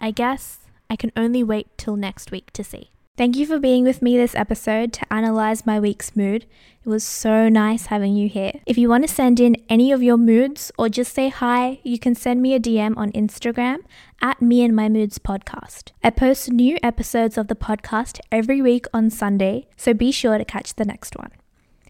I 0.00 0.10
guess 0.10 0.60
I 0.88 0.96
can 0.96 1.10
only 1.16 1.42
wait 1.42 1.66
till 1.76 1.96
next 1.96 2.30
week 2.30 2.52
to 2.52 2.62
see. 2.62 2.90
Thank 3.18 3.34
you 3.34 3.46
for 3.46 3.58
being 3.58 3.82
with 3.82 4.00
me 4.00 4.16
this 4.16 4.36
episode 4.36 4.92
to 4.92 5.12
analyze 5.12 5.66
my 5.66 5.80
week's 5.80 6.14
mood. 6.14 6.46
It 6.84 6.88
was 6.88 7.02
so 7.02 7.48
nice 7.48 7.86
having 7.86 8.14
you 8.14 8.28
here. 8.28 8.52
If 8.64 8.78
you 8.78 8.88
want 8.88 9.08
to 9.08 9.12
send 9.12 9.40
in 9.40 9.56
any 9.68 9.90
of 9.90 10.04
your 10.04 10.16
moods 10.16 10.70
or 10.78 10.88
just 10.88 11.14
say 11.14 11.28
hi, 11.28 11.80
you 11.82 11.98
can 11.98 12.14
send 12.14 12.40
me 12.40 12.54
a 12.54 12.60
DM 12.60 12.96
on 12.96 13.10
Instagram 13.10 13.78
at 14.22 14.40
Me 14.40 14.62
and 14.62 14.76
My 14.76 14.88
Moods 14.88 15.18
Podcast. 15.18 15.90
I 16.04 16.10
post 16.10 16.52
new 16.52 16.78
episodes 16.80 17.36
of 17.36 17.48
the 17.48 17.56
podcast 17.56 18.20
every 18.30 18.62
week 18.62 18.86
on 18.94 19.10
Sunday, 19.10 19.66
so 19.76 19.92
be 19.92 20.12
sure 20.12 20.38
to 20.38 20.44
catch 20.44 20.76
the 20.76 20.84
next 20.84 21.16
one. 21.16 21.32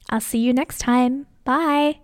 I'll 0.08 0.22
see 0.22 0.38
you 0.38 0.54
next 0.54 0.78
time. 0.78 1.26
Bye. 1.44 1.98